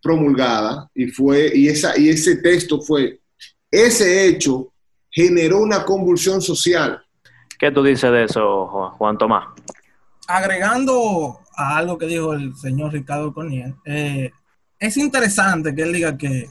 promulgada 0.00 0.88
y, 0.94 1.06
fue, 1.08 1.50
y, 1.54 1.68
esa, 1.68 1.98
y 1.98 2.08
ese 2.08 2.36
texto 2.36 2.80
fue, 2.80 3.20
ese 3.70 4.28
hecho 4.28 4.72
generó 5.10 5.58
una 5.58 5.84
convulsión 5.84 6.42
social. 6.42 7.02
¿Qué 7.58 7.70
tú 7.70 7.82
dices 7.82 8.10
de 8.10 8.24
eso, 8.24 8.66
Juan 8.98 9.16
Tomás? 9.16 9.46
Agregando 10.26 11.40
a 11.56 11.78
algo 11.78 11.98
que 11.98 12.06
dijo 12.06 12.32
el 12.32 12.54
señor 12.56 12.92
Ricardo 12.92 13.32
Corniel, 13.32 13.74
eh, 13.84 14.32
es 14.84 14.96
interesante 14.96 15.74
que 15.74 15.82
él 15.82 15.92
diga 15.92 16.16
que 16.16 16.46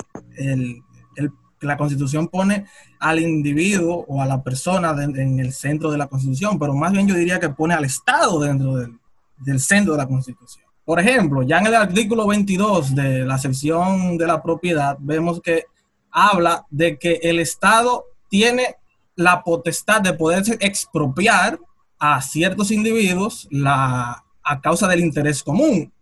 la 1.61 1.77
constitución 1.77 2.27
pone 2.27 2.65
al 2.99 3.19
individuo 3.19 4.05
o 4.07 4.21
a 4.21 4.25
la 4.25 4.43
persona 4.43 4.91
en 5.03 5.39
el 5.39 5.53
centro 5.53 5.91
de 5.91 5.97
la 5.97 6.07
constitución, 6.07 6.59
pero 6.59 6.73
más 6.73 6.91
bien 6.91 7.07
yo 7.07 7.15
diría 7.15 7.39
que 7.39 7.49
pone 7.49 7.73
al 7.73 7.85
Estado 7.85 8.39
dentro 8.39 8.75
del, 8.75 9.59
centro 9.59 9.93
de 9.93 9.99
la 9.99 10.07
constitución. 10.07 10.65
Por 10.85 10.99
ejemplo, 10.99 11.43
ya 11.43 11.59
en 11.59 11.67
el 11.67 11.75
artículo 11.75 12.27
22 12.27 12.95
de 12.95 13.25
la 13.25 13.37
sección 13.37 14.17
de 14.17 14.27
la 14.27 14.41
propiedad, 14.41 14.97
vemos 14.99 15.41
que 15.41 15.65
habla 16.11 16.65
de 16.69 16.97
que 16.97 17.19
el 17.23 17.39
Estado 17.39 18.03
tiene 18.29 18.75
la 19.15 19.43
potestad 19.43 20.01
de 20.01 20.13
poderse 20.13 20.57
expropiar 20.59 21.59
a 21.99 22.21
ciertos 22.21 22.71
individuos 22.71 23.47
a 23.65 24.23
causa 24.61 24.87
del 24.87 24.99
interés 24.99 25.41
común 25.41 25.92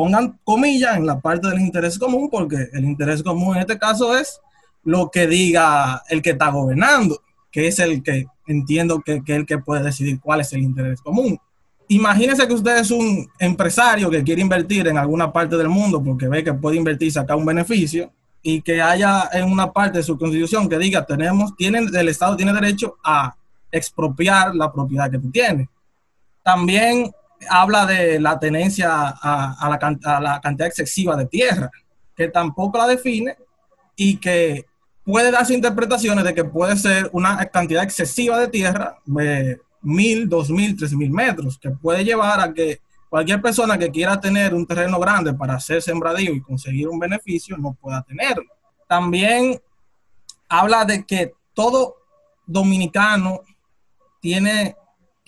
pongan 0.00 0.40
comillas 0.44 0.96
en 0.96 1.04
la 1.04 1.20
parte 1.20 1.46
del 1.48 1.60
interés 1.60 1.98
común, 1.98 2.30
porque 2.30 2.70
el 2.72 2.86
interés 2.86 3.22
común 3.22 3.56
en 3.56 3.60
este 3.60 3.78
caso 3.78 4.16
es 4.16 4.40
lo 4.82 5.10
que 5.10 5.26
diga 5.26 6.02
el 6.08 6.22
que 6.22 6.30
está 6.30 6.48
gobernando, 6.48 7.20
que 7.52 7.66
es 7.66 7.78
el 7.80 8.02
que 8.02 8.24
entiendo 8.46 9.02
que, 9.02 9.16
es 9.16 9.22
el 9.28 9.44
que 9.44 9.58
puede 9.58 9.82
decidir 9.82 10.18
cuál 10.18 10.40
es 10.40 10.54
el 10.54 10.62
interés 10.62 11.02
común. 11.02 11.38
Imagínese 11.88 12.48
que 12.48 12.54
usted 12.54 12.78
es 12.78 12.90
un 12.90 13.28
empresario 13.38 14.08
que 14.08 14.24
quiere 14.24 14.40
invertir 14.40 14.88
en 14.88 14.96
alguna 14.96 15.30
parte 15.30 15.54
del 15.58 15.68
mundo 15.68 16.02
porque 16.02 16.28
ve 16.28 16.42
que 16.42 16.54
puede 16.54 16.78
invertir 16.78 17.08
y 17.08 17.10
sacar 17.10 17.36
un 17.36 17.44
beneficio 17.44 18.10
y 18.40 18.62
que 18.62 18.80
haya 18.80 19.28
en 19.34 19.52
una 19.52 19.70
parte 19.70 19.98
de 19.98 20.02
su 20.02 20.16
constitución 20.16 20.66
que 20.66 20.78
diga 20.78 21.04
tenemos, 21.04 21.54
tienen, 21.58 21.94
el 21.94 22.08
Estado 22.08 22.38
tiene 22.38 22.54
derecho 22.54 22.96
a 23.04 23.36
expropiar 23.70 24.54
la 24.54 24.72
propiedad 24.72 25.10
que 25.10 25.18
tú 25.18 25.30
tienes. 25.30 25.68
También 26.42 27.12
habla 27.48 27.86
de 27.86 28.20
la 28.20 28.38
tenencia 28.38 29.08
a, 29.08 29.68
la, 29.68 30.40
cantidad 30.40 30.68
excesiva 30.68 31.16
de 31.16 31.26
tierra, 31.26 31.70
que 32.14 32.28
tampoco 32.28 32.78
la 32.78 32.86
define 32.86 33.36
y 33.96 34.16
que 34.18 34.66
puede 35.04 35.30
darse 35.30 35.54
interpretaciones 35.54 36.24
de 36.24 36.34
que 36.34 36.44
puede 36.44 36.76
ser 36.76 37.08
una 37.12 37.44
cantidad 37.46 37.82
excesiva 37.82 38.38
de 38.38 38.48
tierra, 38.48 38.98
de 39.06 39.60
mil, 39.82 40.28
dos 40.28 40.50
mil, 40.50 40.76
tres 40.76 40.92
mil 40.92 41.10
metros, 41.10 41.58
que 41.58 41.70
puede 41.70 42.04
llevar 42.04 42.40
a 42.40 42.52
que 42.52 42.80
cualquier 43.08 43.40
persona 43.40 43.78
que 43.78 43.90
quiera 43.90 44.20
tener 44.20 44.54
un 44.54 44.66
terreno 44.66 45.00
grande 45.00 45.34
para 45.34 45.54
hacer 45.54 45.82
sembradío 45.82 46.32
y 46.32 46.42
conseguir 46.42 46.88
un 46.88 46.98
beneficio 46.98 47.56
no 47.56 47.72
pueda 47.72 48.02
tenerlo. 48.02 48.44
También 48.86 49.60
habla 50.48 50.84
de 50.84 51.04
que 51.04 51.32
todo 51.54 51.96
dominicano 52.46 53.40
tiene 54.20 54.76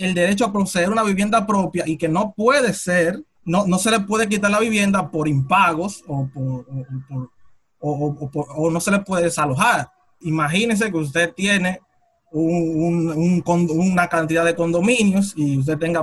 el 0.02 0.14
derecho 0.14 0.44
a 0.44 0.52
poseer 0.52 0.90
una 0.90 1.02
vivienda 1.02 1.46
propia 1.46 1.84
y 1.86 1.96
que 1.96 2.08
no 2.08 2.34
puede 2.36 2.74
ser, 2.74 3.22
no, 3.44 3.66
no 3.66 3.78
se 3.78 3.90
le 3.90 4.00
puede 4.00 4.28
quitar 4.28 4.50
la 4.50 4.60
vivienda 4.60 5.10
por 5.10 5.28
impagos 5.28 6.04
o, 6.06 6.28
por, 6.32 6.64
o, 7.80 8.70
no 8.70 8.80
se 8.80 8.90
le 8.90 9.00
puede 9.00 9.24
desalojar. 9.24 9.90
Imagínese 10.20 10.90
que 10.90 10.98
usted 10.98 11.32
tiene 11.34 11.80
una 12.30 14.08
cantidad 14.08 14.44
de 14.44 14.54
condominios 14.54 15.34
y 15.36 15.58
usted 15.58 15.78
tenga 15.78 16.02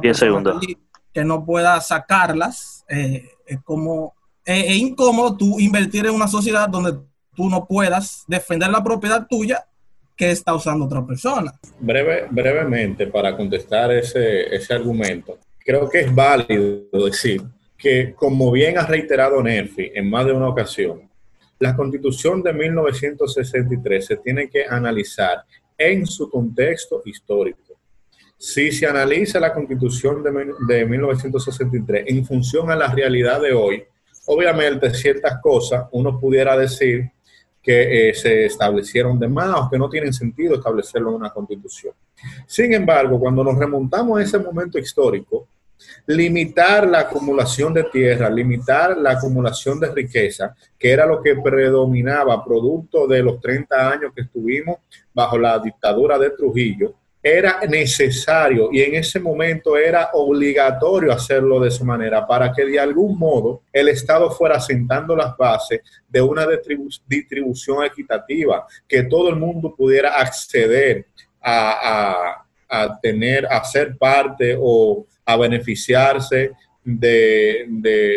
que 1.12 1.24
no 1.24 1.44
pueda 1.44 1.82
sacarlas, 1.82 2.86
eh, 2.88 3.28
es 3.48 3.60
como 3.64 4.14
es 4.46 4.78
incómodo 4.78 5.36
tú 5.36 5.60
invertir 5.60 6.06
en 6.06 6.16
una 6.16 6.28
sociedad 6.28 6.70
donde 6.70 7.00
tú 7.36 7.50
no 7.50 7.66
puedas 7.66 8.24
defender 8.28 8.70
la 8.70 8.84
propiedad 8.84 9.28
tuya 9.28 9.69
que 10.20 10.32
está 10.32 10.54
usando 10.54 10.84
otra 10.84 11.06
persona. 11.08 11.58
Breve, 11.80 12.28
brevemente, 12.30 13.08
para 13.08 13.38
contestar 13.38 13.90
ese, 13.94 14.54
ese 14.54 14.74
argumento, 14.74 15.40
creo 15.58 15.90
que 15.90 16.02
es 16.02 16.14
válido 16.14 17.06
decir 17.06 17.42
que, 17.78 18.14
como 18.14 18.52
bien 18.52 18.78
ha 18.78 18.86
reiterado 18.86 19.42
Nerfi 19.42 19.90
en 19.96 20.10
más 20.10 20.26
de 20.26 20.34
una 20.34 20.50
ocasión, 20.50 21.10
la 21.58 21.74
constitución 21.74 22.44
de 22.44 22.52
1963 22.52 24.06
se 24.06 24.18
tiene 24.18 24.50
que 24.50 24.66
analizar 24.66 25.46
en 25.78 26.06
su 26.06 26.30
contexto 26.30 27.02
histórico. 27.06 27.80
Si 28.38 28.74
se 28.74 28.88
analiza 28.88 29.40
la 29.40 29.54
constitución 29.54 30.22
de, 30.22 30.54
de 30.68 30.86
1963 30.86 32.04
en 32.08 32.26
función 32.26 32.70
a 32.70 32.76
la 32.76 32.94
realidad 32.94 33.40
de 33.42 33.54
hoy, 33.54 33.84
obviamente 34.26 34.94
ciertas 34.94 35.40
cosas 35.42 35.86
uno 35.94 36.20
pudiera 36.20 36.58
decir 36.58 37.10
que 37.62 38.10
eh, 38.10 38.14
se 38.14 38.46
establecieron 38.46 39.20
de 39.20 39.28
más 39.28 39.56
o 39.56 39.70
que 39.70 39.78
no 39.78 39.90
tienen 39.90 40.14
sentido 40.14 40.56
establecerlo 40.56 41.10
en 41.10 41.16
una 41.16 41.30
constitución. 41.30 41.94
Sin 42.48 42.74
embargo, 42.74 43.20
cuando 43.20 43.44
nos 43.44 43.58
remontamos 43.58 44.20
a 44.20 44.24
ese 44.24 44.40
momento 44.40 44.80
histórico, 44.80 45.48
limitar 46.08 46.88
la 46.88 47.02
acumulación 47.02 47.74
de 47.74 47.84
tierra, 47.86 48.30
limitar 48.30 48.98
la 48.98 49.12
acumulación 49.12 49.80
de 49.80 49.92
riqueza, 49.92 50.56
que 50.78 50.92
era 50.92 51.06
lo 51.06 51.22
que 51.22 51.36
predominaba 51.36 52.44
producto 52.44 53.08
de 53.08 53.24
los 53.24 53.40
30 53.40 53.92
años 53.92 54.12
que 54.14 54.22
estuvimos 54.22 54.78
bajo 55.14 55.38
la 55.38 55.60
dictadura 55.60 56.18
de 56.18 56.32
Trujillo, 56.32 56.94
era 57.22 57.60
necesario 57.68 58.70
y 58.72 58.82
en 58.82 58.96
ese 58.96 59.20
momento 59.20 59.78
era 59.78 60.10
obligatorio 60.14 61.12
hacerlo 61.12 61.60
de 61.60 61.68
esa 61.68 61.84
manera 61.84 62.26
para 62.26 62.54
que 62.54 62.66
de 62.66 62.80
algún 62.80 63.20
modo 63.20 63.64
el 63.74 63.90
Estado 63.90 64.32
fuera 64.32 64.60
sentando 64.60 65.16
las 65.16 65.36
bases 65.36 65.82
de 66.08 66.22
una 66.22 66.48
distribución 67.08 67.84
equitativa, 67.84 68.66
que 68.88 69.04
todo 69.04 69.30
el 69.30 69.36
mundo 69.36 69.76
pudiera 69.76 70.16
acceder 70.16 71.08
a, 71.42 72.46
tener, 73.02 73.46
a 73.48 73.64
ser 73.66 73.98
parte 73.98 74.56
o 74.58 75.06
a 75.26 75.36
beneficiarse 75.36 76.52
de, 76.84 77.66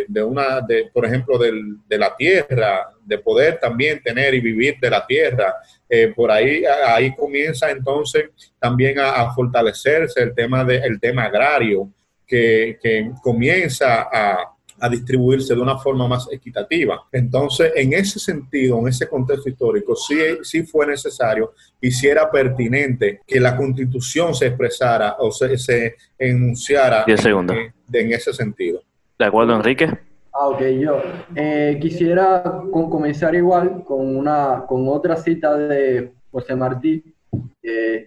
de, 0.09 0.23
una, 0.23 0.61
de, 0.61 0.91
por 0.93 1.05
ejemplo, 1.05 1.39
de 1.39 1.99
la 1.99 2.17
tierra, 2.17 2.89
de 3.05 3.19
poder 3.19 3.59
también 3.59 4.01
tener 4.03 4.33
y 4.35 4.41
vivir 4.41 4.79
de 4.81 4.91
la 4.91 5.07
tierra, 5.07 5.55
eh, 5.95 6.11
por 6.17 6.31
ahí, 6.31 6.65
ahí 6.65 7.15
comienza 7.15 7.71
entonces 7.71 8.31
también 8.59 8.99
a, 8.99 9.31
fortalecerse 9.35 10.23
el 10.23 10.35
tema, 10.35 10.65
de, 10.65 10.79
el 10.79 10.99
tema 10.99 11.25
agrario, 11.25 11.91
que, 12.27 13.11
comienza 13.23 14.09
a, 14.11 14.89
distribuirse 14.89 15.55
de 15.55 15.61
una 15.61 15.77
forma 15.77 16.09
más 16.09 16.27
equitativa. 16.33 17.07
Entonces, 17.13 17.73
en 17.77 17.93
ese 17.93 18.19
sentido, 18.19 18.79
en 18.79 18.89
ese 18.89 19.07
contexto 19.07 19.51
histórico, 19.51 19.95
sí, 19.95 20.17
sí 20.43 20.63
fue 20.63 20.87
necesario 20.87 21.53
y 21.79 21.91
sí 21.91 22.09
era 22.09 22.31
pertinente 22.31 23.21
que 23.27 23.39
la 23.39 23.55
constitución 23.55 24.35
se 24.35 24.47
expresara 24.47 25.17
o 25.19 25.31
se, 25.31 25.59
se 25.59 25.97
enunciara 26.19 27.05
en, 27.07 27.73
en, 27.93 28.13
ese 28.13 28.33
sentido. 28.33 28.83
¿De 29.19 29.27
acuerdo, 29.27 29.55
Enrique? 29.55 29.91
Ah, 30.35 30.49
ok, 30.49 30.63
yo 30.81 30.97
eh, 31.35 31.79
quisiera 31.81 32.43
comenzar 32.71 33.35
igual 33.35 33.85
con, 33.85 34.17
una, 34.17 34.65
con 34.67 34.89
otra 34.89 35.17
cita 35.17 35.57
de 35.57 36.15
José 36.31 36.57
Martí, 36.57 37.05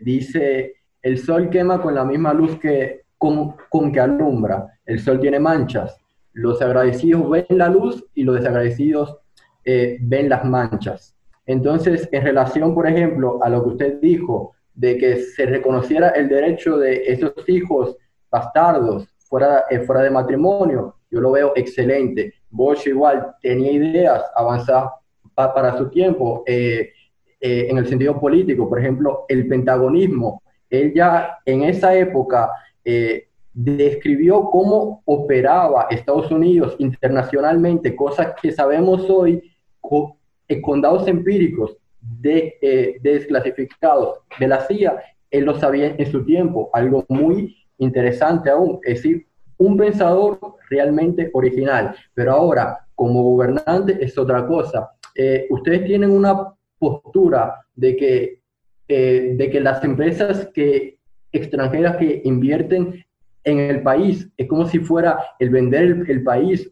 dice, 0.01 0.73
el 1.01 1.19
sol 1.19 1.49
quema 1.49 1.81
con 1.81 1.93
la 1.93 2.03
misma 2.03 2.33
luz 2.33 2.57
que, 2.59 3.03
con, 3.17 3.55
con 3.69 3.91
que 3.91 3.99
alumbra, 3.99 4.79
el 4.85 4.99
sol 4.99 5.19
tiene 5.19 5.39
manchas, 5.39 5.99
los 6.35 6.61
agradecidos 6.61 7.29
ven 7.29 7.45
la 7.49 7.69
luz 7.69 8.05
y 8.13 8.23
los 8.23 8.35
desagradecidos 8.35 9.17
eh, 9.63 9.97
ven 10.01 10.27
las 10.29 10.43
manchas. 10.43 11.15
Entonces, 11.45 12.09
en 12.11 12.23
relación, 12.23 12.75
por 12.75 12.87
ejemplo, 12.87 13.39
a 13.41 13.49
lo 13.49 13.63
que 13.63 13.69
usted 13.69 13.99
dijo, 14.01 14.53
de 14.73 14.97
que 14.97 15.17
se 15.17 15.45
reconociera 15.45 16.09
el 16.09 16.27
derecho 16.27 16.77
de 16.77 17.03
esos 17.07 17.33
hijos 17.47 17.95
bastardos 18.29 19.07
fuera, 19.29 19.63
eh, 19.69 19.79
fuera 19.79 20.01
de 20.01 20.09
matrimonio, 20.09 20.95
yo 21.15 21.21
lo 21.21 21.31
veo 21.31 21.53
excelente. 21.55 22.33
Bosch 22.49 22.87
igual 22.87 23.35
tenía 23.41 23.71
ideas 23.71 24.21
avanzadas 24.35 24.91
para 25.33 25.77
su 25.77 25.89
tiempo 25.89 26.43
eh, 26.45 26.91
eh, 27.39 27.67
en 27.69 27.77
el 27.77 27.87
sentido 27.87 28.19
político, 28.19 28.67
por 28.67 28.79
ejemplo, 28.79 29.23
el 29.29 29.47
pentagonismo. 29.47 30.43
Él 30.69 30.93
ya 30.93 31.37
en 31.45 31.63
esa 31.63 31.95
época 31.95 32.49
eh, 32.83 33.29
describió 33.53 34.49
cómo 34.51 35.03
operaba 35.05 35.87
Estados 35.89 36.29
Unidos 36.31 36.75
internacionalmente, 36.79 37.95
cosas 37.95 38.33
que 38.41 38.51
sabemos 38.51 39.09
hoy 39.09 39.41
con, 39.79 40.15
con 40.61 40.81
datos 40.81 41.07
empíricos 41.07 41.77
de, 42.01 42.99
desclasificados 43.01 44.19
de 44.37 44.47
la 44.49 44.59
CIA, 44.67 45.01
él 45.31 45.45
lo 45.45 45.57
sabía 45.57 45.95
en 45.97 46.11
su 46.11 46.25
tiempo, 46.25 46.69
algo 46.73 47.05
muy 47.07 47.55
interesante 47.77 48.49
aún, 48.49 48.79
es 48.83 48.95
decir, 49.01 49.27
un 49.57 49.77
pensador 49.77 50.39
realmente 50.69 51.29
original, 51.33 51.95
pero 52.13 52.33
ahora 52.33 52.85
como 52.95 53.23
gobernante 53.23 53.97
es 54.03 54.17
otra 54.17 54.45
cosa. 54.45 54.91
Eh, 55.15 55.47
ustedes 55.49 55.85
tienen 55.85 56.11
una 56.11 56.53
postura 56.77 57.65
de 57.75 57.95
que, 57.95 58.41
eh, 58.87 59.33
de 59.37 59.49
que 59.49 59.59
las 59.59 59.83
empresas 59.83 60.49
que, 60.53 60.97
extranjeras 61.31 61.97
que 61.97 62.21
invierten 62.23 63.03
en 63.43 63.59
el 63.59 63.81
país 63.83 64.29
es 64.37 64.47
como 64.47 64.67
si 64.67 64.79
fuera 64.79 65.19
el 65.37 65.49
vender 65.49 66.05
el, 66.07 66.23
país 66.23 66.71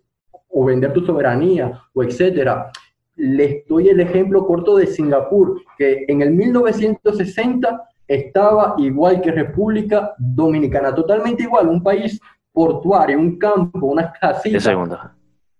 o 0.50 0.66
vender 0.66 0.94
tu 0.94 1.06
soberanía 1.06 1.82
o 1.94 2.04
etcétera. 2.04 2.72
Les 3.16 3.66
doy 3.68 3.90
el 3.90 4.00
ejemplo 4.00 4.48
corto 4.48 4.78
de 4.78 4.88
Singapur, 4.88 5.62
que 5.78 6.06
en 6.08 6.22
el 6.22 6.32
1960 6.32 7.84
estaba 8.08 8.76
igual 8.78 9.22
que 9.22 9.32
República 9.32 10.14
Dominicana, 10.18 10.96
totalmente 10.96 11.44
igual, 11.44 11.68
un 11.68 11.84
país 11.84 12.20
portuario, 12.54 13.20
un 13.20 13.38
campo, 13.38 13.88
unas 13.88 14.18
casitas, 14.20 14.66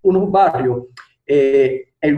unos 0.02 0.32
barrios. 0.32 0.84
Eh, 1.26 1.90
el, 2.00 2.18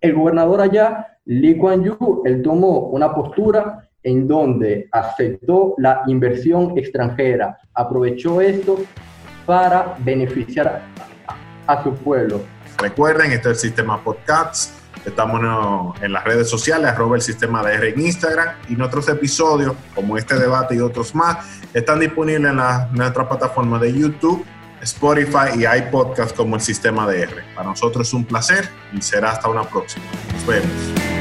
el, 0.00 0.14
gobernador 0.14 0.60
allá, 0.60 1.18
Lee 1.24 1.56
Kuan 1.56 1.84
Yew, 1.84 2.22
él 2.24 2.42
tomó 2.42 2.88
una 2.88 3.14
postura 3.14 3.88
en 4.02 4.26
donde 4.26 4.88
aceptó 4.90 5.74
la 5.78 6.02
inversión 6.06 6.76
extranjera, 6.76 7.58
aprovechó 7.74 8.40
esto 8.40 8.78
para 9.46 9.94
beneficiar 10.00 10.82
a, 11.66 11.72
a 11.72 11.82
su 11.82 11.92
pueblo. 11.94 12.40
Recuerden, 12.78 13.32
esto 13.32 13.50
es 13.50 13.62
el 13.62 13.70
sistema 13.70 14.02
Podcasts 14.02 14.79
Estamos 15.04 15.40
en 16.02 16.12
las 16.12 16.24
redes 16.24 16.48
sociales, 16.48 16.90
arroba 16.90 17.16
el 17.16 17.22
sistema 17.22 17.62
de 17.62 17.74
R 17.74 17.90
en 17.90 18.00
Instagram 18.00 18.54
y 18.68 18.74
nuestros 18.74 19.08
episodios, 19.08 19.74
como 19.94 20.18
este 20.18 20.38
debate 20.38 20.74
y 20.74 20.80
otros 20.80 21.14
más, 21.14 21.38
están 21.72 22.00
disponibles 22.00 22.50
en 22.50 22.56
la, 22.56 22.88
nuestra 22.92 23.26
plataforma 23.28 23.78
de 23.78 23.92
YouTube, 23.92 24.44
Spotify 24.82 25.58
y 25.58 25.64
iPodcast 25.66 26.36
como 26.36 26.56
el 26.56 26.62
sistema 26.62 27.06
de 27.06 27.22
R. 27.22 27.44
Para 27.54 27.68
nosotros 27.68 28.08
es 28.08 28.14
un 28.14 28.24
placer 28.24 28.68
y 28.92 29.00
será 29.00 29.30
hasta 29.30 29.48
una 29.48 29.62
próxima. 29.64 30.04
Nos 30.34 30.46
vemos. 30.46 31.19